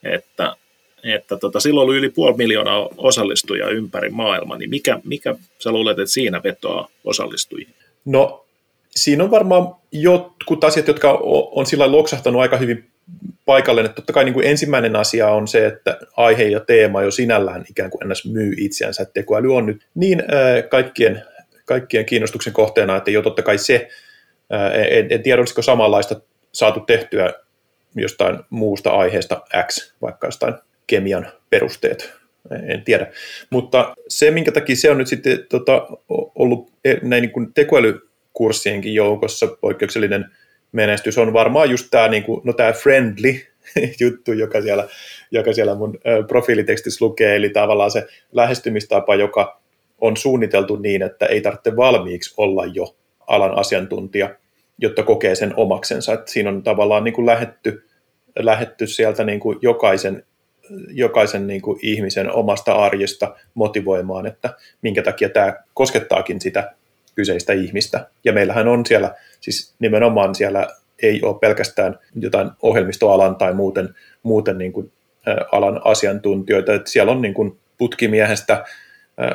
että, 0.02 0.56
että 1.04 1.36
tota, 1.36 1.60
silloin 1.60 1.88
oli 1.88 1.96
yli 1.96 2.10
puoli 2.10 2.36
miljoonaa 2.36 2.88
osallistujaa 2.96 3.70
ympäri 3.70 4.10
maailmaa, 4.10 4.58
niin 4.58 4.70
mikä, 4.70 5.00
mikä 5.04 5.34
sä 5.58 5.72
luulet, 5.72 5.98
että 5.98 6.12
siinä 6.12 6.42
vetoaa 6.42 6.88
osallistujia? 7.04 7.68
No 8.04 8.44
siinä 8.90 9.24
on 9.24 9.30
varmaan 9.30 9.74
jotkut 9.92 10.64
asiat, 10.64 10.88
jotka 10.88 11.12
on, 11.12 11.48
on 11.50 11.66
sillä 11.66 11.92
loksahtanut 11.92 12.42
aika 12.42 12.56
hyvin 12.56 12.90
paikalleen, 13.44 13.84
että 13.84 13.96
totta 13.96 14.12
kai 14.12 14.24
niin 14.24 14.34
kuin 14.34 14.46
ensimmäinen 14.46 14.96
asia 14.96 15.28
on 15.28 15.48
se, 15.48 15.66
että 15.66 15.98
aihe 16.16 16.44
ja 16.44 16.60
teema 16.60 17.02
jo 17.02 17.10
sinällään 17.10 17.64
ikään 17.70 17.90
kuin 17.90 18.02
ennäs 18.02 18.24
myy 18.24 18.54
itseänsä, 18.58 19.02
että 19.02 19.14
tekoäly 19.14 19.56
on 19.56 19.66
nyt 19.66 19.86
niin 19.94 20.20
äh, 20.20 20.68
kaikkien, 20.68 21.22
kaikkien 21.64 22.06
kiinnostuksen 22.06 22.52
kohteena, 22.52 22.96
että 22.96 23.10
jo 23.10 23.22
totta 23.22 23.42
kai 23.42 23.58
se 23.58 23.88
en, 24.50 25.06
en 25.10 25.22
tiedä, 25.22 25.40
olisiko 25.40 25.62
samanlaista 25.62 26.20
saatu 26.52 26.80
tehtyä 26.80 27.32
jostain 27.96 28.38
muusta 28.50 28.90
aiheesta 28.90 29.42
X, 29.66 29.94
vaikka 30.02 30.26
jostain 30.26 30.54
kemian 30.86 31.26
perusteet, 31.50 32.12
en 32.68 32.82
tiedä. 32.84 33.06
Mutta 33.50 33.94
se, 34.08 34.30
minkä 34.30 34.52
takia 34.52 34.76
se 34.76 34.90
on 34.90 34.98
nyt 34.98 35.08
sitten 35.08 35.46
tota, 35.48 35.86
ollut 36.34 36.72
e, 36.84 36.94
näin 37.02 37.22
niin 37.22 37.32
kuin 37.32 37.54
tekoälykurssienkin 37.54 38.94
joukossa 38.94 39.46
poikkeuksellinen 39.60 40.24
menestys, 40.72 41.18
on 41.18 41.32
varmaan 41.32 41.70
just 41.70 41.86
tämä, 41.90 42.08
niin 42.08 42.22
kuin, 42.22 42.40
no 42.44 42.52
tämä 42.52 42.72
friendly 42.72 43.34
juttu, 44.00 44.32
joka 44.32 44.62
siellä, 44.62 44.88
joka 45.30 45.52
siellä 45.52 45.74
mun 45.74 45.98
profiilitekstissä 46.28 47.04
lukee, 47.04 47.36
eli 47.36 47.50
tavallaan 47.50 47.90
se 47.90 48.06
lähestymistapa, 48.32 49.14
joka 49.14 49.60
on 50.00 50.16
suunniteltu 50.16 50.76
niin, 50.76 51.02
että 51.02 51.26
ei 51.26 51.40
tarvitse 51.40 51.76
valmiiksi 51.76 52.34
olla 52.36 52.66
jo 52.66 52.96
alan 53.26 53.58
asiantuntija, 53.58 54.30
jotta 54.78 55.02
kokee 55.02 55.34
sen 55.34 55.54
omaksensa. 55.56 56.12
Että 56.12 56.30
siinä 56.32 56.50
on 56.50 56.62
tavallaan 56.62 57.04
niin 57.04 57.14
kuin 57.14 57.26
lähetty, 57.26 57.86
lähetty 58.38 58.86
sieltä 58.86 59.24
niin 59.24 59.40
kuin 59.40 59.58
jokaisen, 59.62 60.24
jokaisen 60.88 61.46
niin 61.46 61.62
kuin 61.62 61.78
ihmisen 61.82 62.32
omasta 62.32 62.72
arjesta 62.72 63.36
motivoimaan, 63.54 64.26
että 64.26 64.54
minkä 64.82 65.02
takia 65.02 65.28
tämä 65.28 65.54
koskettaakin 65.74 66.40
sitä 66.40 66.72
kyseistä 67.14 67.52
ihmistä. 67.52 68.06
Ja 68.24 68.32
meillähän 68.32 68.68
on 68.68 68.86
siellä, 68.86 69.14
siis 69.40 69.74
nimenomaan 69.78 70.34
siellä 70.34 70.66
ei 71.02 71.22
ole 71.22 71.38
pelkästään 71.38 71.98
jotain 72.14 72.50
ohjelmistoalan 72.62 73.36
tai 73.36 73.54
muuten, 73.54 73.94
muuten 74.22 74.58
niin 74.58 74.72
kuin, 74.72 74.92
alan 75.52 75.80
asiantuntijoita, 75.84 76.74
että 76.74 76.90
siellä 76.90 77.12
on 77.12 77.22
niin 77.22 77.34
kuin 77.34 77.58
putkimiehestä 77.78 78.64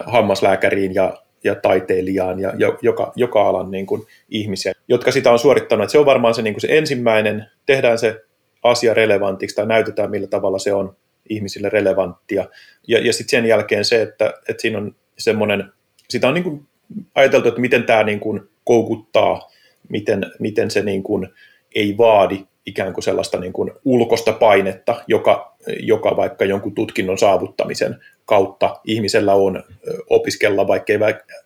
hammaslääkäriin 0.06 0.95
ja, 0.95 1.17
ja 1.43 1.56
taiteilijaan 1.56 2.39
ja 2.39 2.54
joka, 2.82 3.13
joka 3.15 3.49
alan 3.49 3.71
niin 3.71 3.86
kuin 3.86 4.02
ihmisiä, 4.30 4.73
jotka 4.88 5.12
sitä 5.12 5.32
on 5.32 5.39
suorittanut. 5.39 5.84
Että 5.84 5.91
se 5.91 5.99
on 5.99 6.06
varmaan 6.06 6.34
se, 6.34 6.41
niin 6.41 6.54
kuin 6.54 6.62
se 6.62 6.78
ensimmäinen, 6.78 7.45
tehdään 7.65 7.97
se 7.97 8.21
asia 8.63 8.93
relevantiksi 8.93 9.56
tai 9.56 9.65
näytetään 9.65 10.12
millä 10.12 10.28
tavalla 10.28 10.60
se 10.60 10.73
on 10.73 10.95
ihmisille 11.30 11.69
relevanttia. 11.69 12.45
Ja, 12.88 12.99
ja 12.99 13.13
sitten 13.13 13.30
sen 13.30 13.45
jälkeen 13.45 13.86
se, 13.86 14.02
että, 14.02 14.34
että 14.49 14.62
siinä 14.62 14.78
on 14.78 14.95
semmoinen, 15.17 15.71
sitä 16.10 16.28
on 16.28 16.34
niin 16.34 16.43
kuin 16.43 16.67
ajateltu, 17.15 17.47
että 17.47 17.62
miten 17.62 17.84
tämä 17.84 18.04
niin 18.04 18.19
kuin 18.19 18.41
koukuttaa, 18.63 19.49
miten, 19.89 20.25
miten 20.39 20.71
se 20.71 20.82
niin 20.82 21.04
kuin 21.04 21.28
ei 21.75 21.97
vaadi 21.97 22.45
ikään 22.65 22.93
kuin 22.93 23.04
sellaista 23.04 23.39
niin 23.39 23.54
kuin 23.54 23.71
ulkosta 23.86 24.34
painetta, 24.34 25.04
joka, 25.08 25.56
joka 25.80 26.17
vaikka 26.17 26.45
jonkun 26.45 26.75
tutkinnon 26.75 27.17
saavuttamisen 27.17 27.95
kautta 28.30 28.80
ihmisellä 28.84 29.34
on 29.34 29.63
opiskella, 30.10 30.68
vaikka 30.68 30.94
ei 30.94 31.00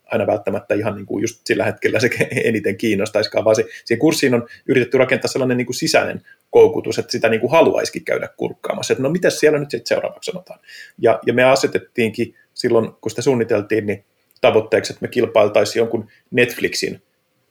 aina 0.05 0.27
välttämättä 0.27 0.75
ihan 0.75 0.95
niin 0.95 1.05
kuin 1.05 1.21
just 1.21 1.41
sillä 1.45 1.65
hetkellä 1.65 1.99
se 1.99 2.09
eniten 2.43 2.77
kiinnostaisikaan, 2.77 3.45
vaan 3.45 3.55
se, 3.55 3.65
siihen 3.85 3.99
kurssiin 3.99 4.33
on 4.33 4.47
yritetty 4.65 4.97
rakentaa 4.97 5.27
sellainen 5.27 5.57
niin 5.57 5.65
kuin 5.65 5.75
sisäinen 5.75 6.21
koukutus, 6.49 6.99
että 6.99 7.11
sitä 7.11 7.29
niin 7.29 7.41
kuin 7.41 7.51
haluaisikin 7.51 8.05
käydä 8.05 8.29
kurkkaamassa, 8.37 8.93
että 8.93 9.03
no 9.03 9.09
mitä 9.09 9.29
siellä 9.29 9.59
nyt 9.59 9.71
sitten 9.71 9.87
seuraavaksi 9.87 10.31
sanotaan. 10.31 10.59
Ja, 10.97 11.19
ja 11.25 11.33
me 11.33 11.43
asetettiinkin 11.43 12.35
silloin, 12.53 12.91
kun 13.01 13.09
sitä 13.09 13.21
suunniteltiin, 13.21 13.85
niin 13.85 14.05
tavoitteeksi, 14.41 14.93
että 14.93 15.01
me 15.01 15.07
kilpailtaisiin 15.07 15.81
jonkun 15.81 16.07
Netflixin 16.31 17.01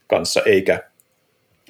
kanssa, 0.07 0.41
eikä, 0.45 0.89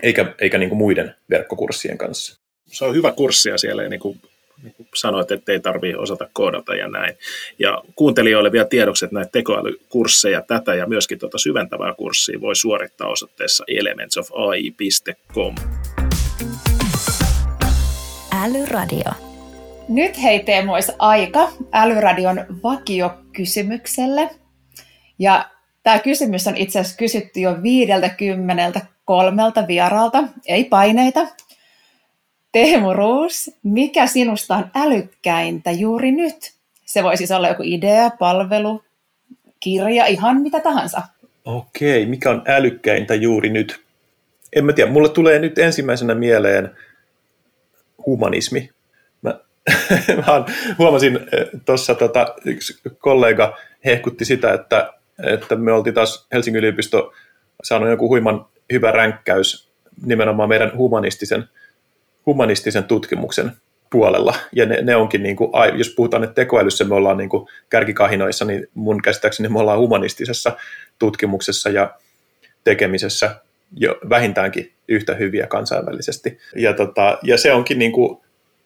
eikä, 0.04 0.36
eikä 0.42 0.58
niin 0.58 0.70
kuin 0.70 0.80
muiden 0.80 1.16
verkkokurssien 1.30 1.98
kanssa. 1.98 2.40
Se 2.66 2.86
on 2.86 2.96
hyvä 2.96 3.12
kurssi 3.12 3.50
ja 3.50 3.58
siellä 3.58 3.84
ei 3.84 3.90
niin 3.90 4.00
kuin, 4.00 4.20
niin 4.64 4.74
kuin 4.74 4.88
sanoit, 4.96 5.32
että 5.32 5.52
ei 5.52 5.60
tarvitse 5.60 5.98
osata 5.98 6.30
koodata 6.34 6.76
ja 6.76 6.88
näin. 6.88 7.18
Ja 7.60 7.82
kuuntelijoille 7.96 8.52
vielä 8.52 8.66
tiedoksi, 8.66 9.06
että 9.06 9.16
näitä 9.16 9.32
tekoälykursseja, 9.32 10.42
tätä 10.42 10.76
ja 10.76 10.88
myöskin 10.88 11.20
tuota 11.20 11.38
syventävää 11.38 11.94
kurssia 11.94 12.42
voi 12.42 12.56
suorittaa 12.56 13.08
osoitteessa 13.08 13.64
elementsofai.com. 13.68 15.56
Älyradio. 18.44 19.12
Nyt 19.90 20.24
hei 20.24 20.44
Teemu 20.44 20.74
olisi 20.74 20.92
aika 21.00 21.50
Älyradion 21.74 22.46
vakiokysymykselle. 22.64 24.30
Ja 25.20 25.50
tämä 25.84 26.00
kysymys 26.00 26.48
on 26.48 26.58
itse 26.58 26.80
asiassa 26.80 26.98
kysytty 26.98 27.40
jo 27.40 27.64
viideltä 27.64 28.10
kymmeneltä 28.10 28.82
kolmelta 29.06 29.68
vieraalta, 29.68 30.24
ei 30.48 30.64
paineita. 30.64 31.28
Teemu 32.54 32.94
Ruus, 32.94 33.52
mikä 33.64 34.08
sinusta 34.08 34.56
on 34.56 34.66
älykkäintä 34.76 35.72
juuri 35.72 36.12
nyt? 36.12 36.54
Se 36.86 37.04
voi 37.04 37.18
siis 37.18 37.32
olla 37.32 37.48
joku 37.48 37.64
idea, 37.66 38.10
palvelu, 38.20 38.84
kirja, 39.60 40.06
ihan 40.06 40.42
mitä 40.42 40.60
tahansa. 40.60 41.02
Okei, 41.46 42.06
mikä 42.06 42.30
on 42.30 42.44
älykkäintä 42.48 43.16
juuri 43.16 43.50
nyt? 43.50 43.82
En 44.56 44.66
mä 44.66 44.74
tiedä, 44.74 44.92
mulle 44.92 45.10
tulee 45.10 45.40
nyt 45.40 45.58
ensimmäisenä 45.58 46.16
mieleen 46.16 46.72
humanismi. 48.06 48.70
Mä, 49.22 49.40
mä 50.28 50.46
huomasin 50.78 51.20
tuossa 51.66 51.96
tota, 51.96 52.36
yksi 52.46 52.82
kollega 52.98 53.58
hehkutti 53.86 54.26
sitä, 54.26 54.54
että 54.54 54.94
että 55.24 55.56
me 55.56 55.72
oltiin 55.72 55.94
taas 55.94 56.28
Helsingin 56.34 56.60
yliopisto 56.60 57.14
saanut 57.64 57.90
joku 57.90 58.10
huiman 58.10 58.46
hyvä 58.72 58.92
ränkkäys 58.92 59.72
nimenomaan 60.06 60.50
meidän 60.50 60.78
humanistisen, 60.78 61.50
humanistisen 62.26 62.84
tutkimuksen 62.84 63.52
puolella. 63.90 64.36
Ja 64.52 64.66
ne, 64.66 64.82
ne 64.82 64.96
onkin, 64.96 65.24
niin 65.24 65.36
kuin, 65.36 65.52
jos 65.78 65.90
puhutaan, 65.96 66.24
että 66.24 66.34
tekoälyssä 66.34 66.84
me 66.84 66.96
ollaan 66.96 67.18
niin 67.18 67.30
kuin 67.30 67.48
kärkikahinoissa, 67.70 68.46
niin 68.46 68.68
mun 68.74 69.02
käsittääkseni 69.02 69.50
me 69.50 69.60
ollaan 69.60 69.80
humanistisessa 69.80 70.58
tutkimuksessa 71.00 71.70
ja 71.70 71.94
tekemisessä 72.64 73.36
jo 73.76 74.00
vähintäänkin 74.10 74.72
yhtä 74.88 75.16
hyviä 75.16 75.48
kansainvälisesti. 75.48 76.38
Ja, 76.56 76.74
tota, 76.74 77.18
ja 77.24 77.38
se 77.38 77.54
onkin 77.54 77.80
niin 77.80 77.92
kuin, 77.92 78.18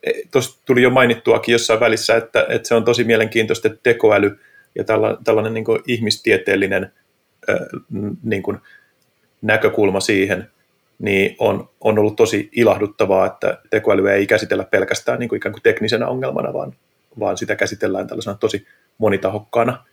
e, 0.03 0.11
tuossa 0.31 0.61
tuli 0.65 0.81
jo 0.81 0.89
mainittuakin 0.89 1.53
jossain 1.53 1.79
välissä, 1.79 2.15
että, 2.15 2.45
että 2.49 2.67
se 2.67 2.75
on 2.75 2.85
tosi 2.85 3.03
mielenkiintoista, 3.03 3.67
että 3.67 3.79
tekoäly 3.83 4.39
ja 4.75 4.83
tällainen, 4.83 5.23
tällainen 5.23 5.53
niin 5.53 5.65
kuin 5.65 5.79
ihmistieteellinen 5.87 6.91
niin 8.23 8.43
kuin 8.43 8.57
näkökulma 9.41 9.99
siihen, 9.99 10.49
niin 10.99 11.36
on, 11.39 11.69
on 11.81 11.99
ollut 11.99 12.15
tosi 12.15 12.49
ilahduttavaa, 12.51 13.25
että 13.25 13.57
tekoälyä 13.69 14.13
ei 14.13 14.27
käsitellä 14.27 14.63
pelkästään 14.63 15.19
niin 15.19 15.29
kuin 15.29 15.38
ikään 15.38 15.53
kuin 15.53 15.63
teknisenä 15.63 16.07
ongelmana, 16.07 16.53
vaan, 16.53 16.73
vaan 17.19 17.38
sitä 17.38 17.55
käsitellään 17.55 18.07
tällaisena 18.07 18.38
tosi 18.38 18.67
monitahokkaana 18.97 19.86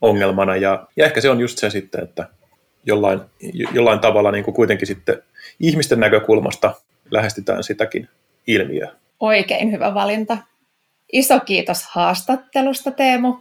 ongelmana. 0.00 0.56
Ja, 0.56 0.86
ja 0.96 1.04
ehkä 1.04 1.20
se 1.20 1.30
on 1.30 1.40
just 1.40 1.58
se 1.58 1.70
sitten, 1.70 2.02
että 2.02 2.28
jollain, 2.86 3.20
jollain 3.72 4.00
tavalla 4.00 4.30
niin 4.30 4.44
kuin 4.44 4.54
kuitenkin 4.54 4.86
sitten 4.86 5.22
ihmisten 5.60 6.00
näkökulmasta 6.00 6.74
lähestytään 7.10 7.64
sitäkin 7.64 8.08
ilmiöä. 8.46 8.90
Oikein 9.20 9.72
hyvä 9.72 9.94
valinta. 9.94 10.38
Iso 11.12 11.40
kiitos 11.40 11.84
haastattelusta, 11.84 12.90
Teemu. 12.90 13.36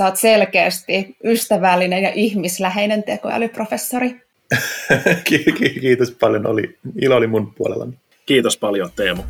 Oot 0.00 0.16
selkeästi 0.16 1.16
ystävällinen 1.24 2.02
ja 2.02 2.12
ihmisläheinen 2.14 3.02
tekoälyprofessori. 3.02 4.20
Kiitos 5.80 6.10
paljon, 6.10 6.46
oli, 6.46 6.78
ilo 7.00 7.16
oli 7.16 7.26
mun 7.26 7.54
puolellani. 7.54 7.92
Kiitos 8.26 8.56
paljon 8.56 8.90
Teemu. 8.96 9.22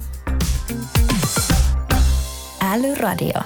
Älyradio. 2.72 3.40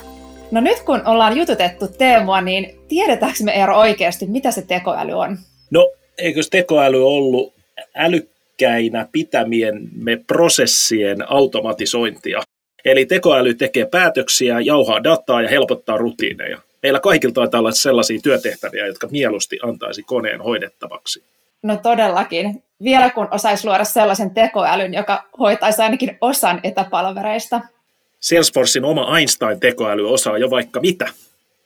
No 0.51 0.61
nyt 0.61 0.81
kun 0.81 1.03
ollaan 1.05 1.37
jututettu 1.37 1.89
Teemua, 1.89 2.41
niin 2.41 2.79
tiedetäänkö 2.89 3.39
me 3.45 3.53
Eero 3.53 3.79
oikeasti, 3.79 4.27
mitä 4.27 4.51
se 4.51 4.63
tekoäly 4.63 5.13
on? 5.13 5.39
No 5.71 5.91
eikö 6.19 6.41
tekoäly 6.51 7.07
ollut 7.07 7.55
älykkäinä 7.95 9.09
pitämiemme 9.13 10.17
prosessien 10.27 11.31
automatisointia? 11.31 12.43
Eli 12.85 13.07
tekoäly 13.07 13.55
tekee 13.55 13.87
päätöksiä, 13.87 14.61
jauhaa 14.61 15.05
dataa 15.05 15.43
ja 15.43 15.49
helpottaa 15.49 15.97
rutiineja. 15.97 16.59
Meillä 16.83 17.01
kaikilla 17.01 17.35
taitaa 17.35 17.61
olla 17.61 17.73
sellaisia 17.73 18.21
työtehtäviä, 18.23 18.87
jotka 18.87 19.09
mieluusti 19.11 19.59
antaisi 19.63 20.03
koneen 20.03 20.41
hoidettavaksi. 20.41 21.23
No 21.65 21.77
todellakin. 21.77 22.63
Vielä 22.83 23.11
kun 23.11 23.29
osaisi 23.31 23.67
luoda 23.67 23.85
sellaisen 23.85 24.31
tekoälyn, 24.31 24.95
joka 24.95 25.25
hoitaisi 25.39 25.83
ainakin 25.83 26.19
osan 26.21 26.61
etäpalvereista. 26.63 27.61
Salesforcein 28.21 28.85
oma 28.85 29.19
Einstein-tekoäly 29.19 30.13
osaa 30.13 30.39
jo 30.39 30.51
vaikka 30.51 30.81
mitä, 30.81 31.07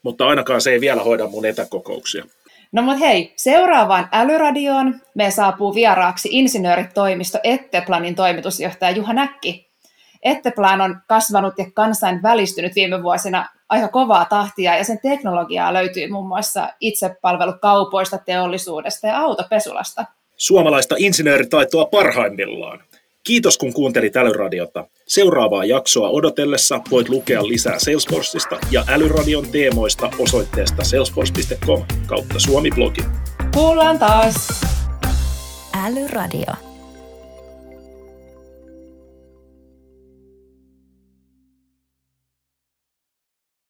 mutta 0.03 0.27
ainakaan 0.27 0.61
se 0.61 0.71
ei 0.71 0.81
vielä 0.81 1.03
hoida 1.03 1.27
mun 1.27 1.47
etäkokouksia. 1.47 2.25
No 2.73 2.83
mutta 2.83 2.99
hei, 2.99 3.33
seuraavaan 3.37 4.09
älyradioon 4.13 5.01
me 5.15 5.31
saapuu 5.31 5.75
vieraaksi 5.75 6.29
insinööritoimisto 6.33 7.39
Etteplanin 7.45 8.15
toimitusjohtaja 8.15 8.91
Juha 8.91 9.13
Näkki. 9.13 9.68
Etteplan 10.23 10.81
on 10.81 10.97
kasvanut 11.07 11.55
ja 11.59 11.65
kansainvälistynyt 11.75 12.75
viime 12.75 13.03
vuosina 13.03 13.49
aika 13.69 13.89
kovaa 13.89 14.25
tahtia 14.25 14.77
ja 14.77 14.85
sen 14.85 14.99
teknologiaa 15.03 15.73
löytyy 15.73 16.11
muun 16.11 16.29
muassa 16.29 16.69
itsepalvelukaupoista, 16.81 18.19
teollisuudesta 18.19 19.07
ja 19.07 19.19
autopesulasta. 19.19 20.05
Suomalaista 20.37 20.95
insinööritaitoa 20.99 21.85
parhaimmillaan. 21.85 22.81
Kiitos 23.25 23.59
kun 23.59 23.73
kuuntelit 23.73 24.17
Älyradiota. 24.17 24.85
Seuraavaa 25.07 25.65
jaksoa 25.65 26.09
odotellessa 26.09 26.81
voit 26.91 27.09
lukea 27.09 27.49
lisää 27.49 27.79
Salesforceista 27.79 28.59
ja 28.71 28.85
Älyradion 28.89 29.47
teemoista 29.53 30.11
osoitteesta 30.19 30.85
salesforce.com 30.85 31.83
kautta 32.07 32.39
Suomi-blogi. 32.39 33.05
Kuullaan 33.55 33.99
taas! 33.99 34.61
Älyradio. 35.87 36.68